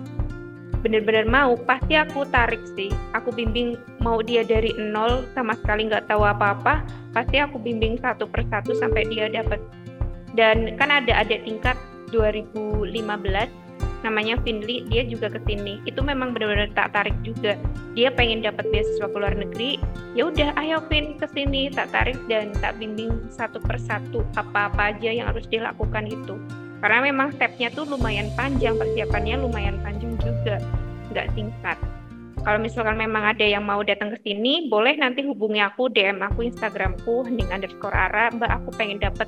benar-benar 0.82 1.26
mau 1.26 1.58
pasti 1.66 1.98
aku 1.98 2.26
tarik 2.30 2.62
sih. 2.78 2.90
Aku 3.18 3.30
bimbing 3.34 3.78
mau 4.02 4.22
dia 4.22 4.46
dari 4.46 4.74
nol 4.78 5.26
sama 5.38 5.58
sekali 5.58 5.90
nggak 5.90 6.10
tahu 6.10 6.26
apa-apa 6.26 6.86
pasti 7.14 7.42
aku 7.42 7.58
bimbing 7.58 7.98
satu 8.04 8.30
persatu 8.30 8.76
sampai 8.78 9.08
dia 9.08 9.32
dapat 9.32 9.58
dan 10.36 10.76
kan 10.76 10.92
ada 10.92 11.24
ada 11.24 11.40
tingkat 11.42 11.80
2015 12.12 13.65
namanya 14.06 14.38
Finley 14.46 14.86
dia 14.86 15.02
juga 15.02 15.34
ke 15.34 15.42
sini. 15.50 15.82
Itu 15.90 16.06
memang 16.06 16.38
benar-benar 16.38 16.70
tak 16.78 16.94
tarik 16.94 17.18
juga. 17.26 17.58
Dia 17.98 18.14
pengen 18.14 18.46
dapat 18.46 18.70
beasiswa 18.70 19.10
ke 19.10 19.18
luar 19.18 19.34
negeri. 19.34 19.82
Ya 20.14 20.30
udah 20.30 20.54
ayo 20.62 20.86
Vin 20.86 21.18
ke 21.18 21.26
sini. 21.34 21.74
Tak 21.74 21.90
tarik 21.90 22.22
dan 22.30 22.54
tak 22.62 22.78
bimbing 22.78 23.26
satu 23.34 23.58
persatu 23.58 24.22
apa-apa 24.38 24.94
aja 24.94 25.10
yang 25.10 25.34
harus 25.34 25.50
dilakukan 25.50 26.06
itu. 26.06 26.38
Karena 26.86 27.02
memang 27.10 27.34
stepnya 27.34 27.74
tuh 27.74 27.90
lumayan 27.90 28.30
panjang 28.38 28.78
persiapannya 28.78 29.42
lumayan 29.42 29.82
panjang 29.82 30.14
juga. 30.22 30.62
Nggak 31.10 31.34
singkat. 31.34 31.78
Kalau 32.46 32.62
misalkan 32.62 33.02
memang 33.02 33.26
ada 33.26 33.42
yang 33.42 33.66
mau 33.66 33.82
datang 33.82 34.14
ke 34.14 34.22
sini 34.22 34.70
boleh 34.70 34.94
nanti 35.02 35.26
hubungi 35.26 35.66
aku 35.66 35.90
DM 35.90 36.22
aku 36.22 36.46
Instagramku 36.46 37.26
hening 37.26 37.50
underscore 37.50 37.96
ara. 37.96 38.30
Mbak 38.30 38.52
aku 38.62 38.70
pengen 38.78 39.02
dapat 39.02 39.26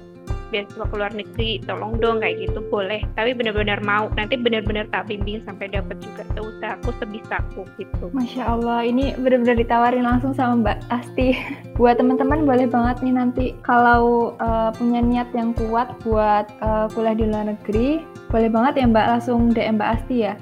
beasiswa 0.50 0.86
ke 0.88 0.96
luar 0.96 1.12
negeri 1.14 1.60
tolong 1.66 2.00
dong 2.00 2.24
kayak 2.24 2.48
gitu 2.48 2.60
boleh. 2.72 3.04
Tapi 3.16 3.36
benar-benar 3.36 3.84
mau 3.84 4.08
nanti 4.16 4.40
benar-benar 4.40 4.88
tak 4.94 5.12
bimbing 5.12 5.44
sampai 5.44 5.72
dapat 5.72 5.98
juga 6.00 6.24
seusahaku 6.36 6.90
sebisaku 7.02 7.62
gitu. 7.78 8.06
Masya 8.14 8.44
Allah 8.58 8.86
ini 8.86 9.16
benar-benar 9.20 9.58
ditawarin 9.60 10.06
langsung 10.06 10.32
sama 10.38 10.60
Mbak 10.64 10.78
Asti. 10.94 11.36
Buat 11.80 12.02
teman-teman 12.02 12.46
boleh 12.46 12.68
banget 12.70 13.06
nih 13.06 13.14
nanti 13.14 13.46
kalau 13.62 14.34
uh, 14.42 14.74
punya 14.74 15.00
niat 15.04 15.30
yang 15.38 15.54
kuat 15.54 15.94
buat 16.02 16.50
uh, 16.60 16.90
kuliah 16.92 17.14
di 17.14 17.26
luar 17.30 17.54
negeri 17.54 18.02
boleh 18.34 18.50
banget 18.52 18.84
ya 18.84 18.86
Mbak 18.90 19.08
langsung 19.08 19.40
DM 19.54 19.78
Mbak 19.78 19.90
Asti 19.94 20.16
ya? 20.26 20.34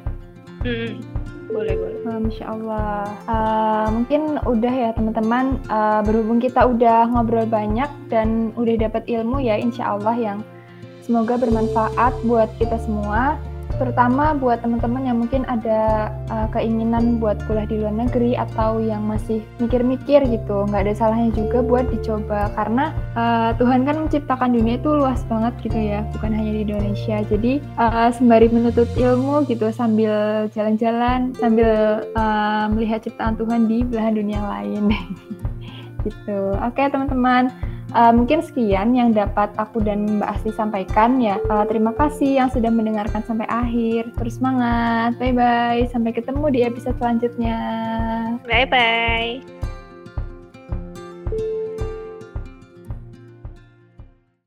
Hmm 0.65 1.14
boleh 1.55 1.75
boleh. 1.79 1.99
Uh, 2.03 2.19
Masya 2.19 2.45
Allah. 2.51 3.07
Uh, 3.31 3.87
mungkin 3.95 4.21
udah 4.43 4.73
ya 4.75 4.89
teman-teman. 4.91 5.63
Uh, 5.71 6.03
berhubung 6.03 6.43
kita 6.43 6.67
udah 6.67 7.07
ngobrol 7.07 7.47
banyak 7.47 7.87
dan 8.11 8.51
udah 8.59 8.75
dapat 8.75 9.07
ilmu 9.07 9.39
ya 9.39 9.55
Insya 9.55 9.95
Allah 9.95 10.15
yang 10.19 10.39
semoga 11.07 11.39
bermanfaat 11.39 12.11
buat 12.27 12.51
kita 12.59 12.75
semua 12.83 13.39
terutama 13.77 14.33
buat 14.35 14.63
teman-teman 14.63 15.03
yang 15.07 15.17
mungkin 15.19 15.43
ada 15.45 16.11
uh, 16.31 16.47
keinginan 16.51 17.19
buat 17.19 17.39
kuliah 17.45 17.67
di 17.67 17.79
luar 17.81 17.95
negeri 17.95 18.33
atau 18.35 18.79
yang 18.81 19.03
masih 19.05 19.43
mikir-mikir 19.61 20.23
gitu. 20.25 20.67
Nggak 20.67 20.89
ada 20.89 20.93
salahnya 20.95 21.31
juga 21.35 21.61
buat 21.63 21.85
dicoba 21.91 22.51
karena 22.55 22.95
uh, 23.15 23.51
Tuhan 23.59 23.83
kan 23.83 24.07
menciptakan 24.07 24.55
dunia 24.55 24.79
itu 24.79 24.89
luas 24.91 25.21
banget 25.27 25.53
gitu 25.63 25.77
ya 25.77 26.01
bukan 26.15 26.31
hanya 26.33 26.51
di 26.55 26.61
Indonesia. 26.67 27.17
Jadi 27.27 27.53
uh, 27.75 28.09
sembari 28.11 28.47
menuntut 28.49 28.89
ilmu 28.95 29.45
gitu 29.47 29.69
sambil 29.69 30.47
jalan-jalan 30.51 31.35
sambil 31.37 32.03
uh, 32.15 32.65
melihat 32.71 33.03
ciptaan 33.03 33.35
Tuhan 33.35 33.67
di 33.67 33.83
belahan 33.83 34.15
dunia 34.15 34.41
lain. 34.41 34.91
Gitu. 36.05 36.53
Oke 36.61 36.85
teman-teman 36.85 37.49
Uh, 37.93 38.11
mungkin 38.11 38.41
sekian 38.41 38.97
yang 38.97 39.13
dapat 39.13 39.53
aku 39.61 39.83
dan 39.83 40.19
Mbak 40.19 40.29
Asti 40.29 40.51
sampaikan 40.55 41.21
ya. 41.21 41.37
Uh, 41.47 41.63
terima 41.69 41.93
kasih 41.93 42.41
yang 42.41 42.49
sudah 42.49 42.73
mendengarkan 42.73 43.21
sampai 43.23 43.45
akhir. 43.45 44.09
Terus 44.17 44.41
semangat. 44.41 45.15
Bye 45.21 45.35
bye. 45.35 45.83
Sampai 45.93 46.11
ketemu 46.15 46.45
di 46.49 46.59
episode 46.65 46.97
selanjutnya. 46.97 47.57
Bye 48.47 48.67
bye. 48.67 49.64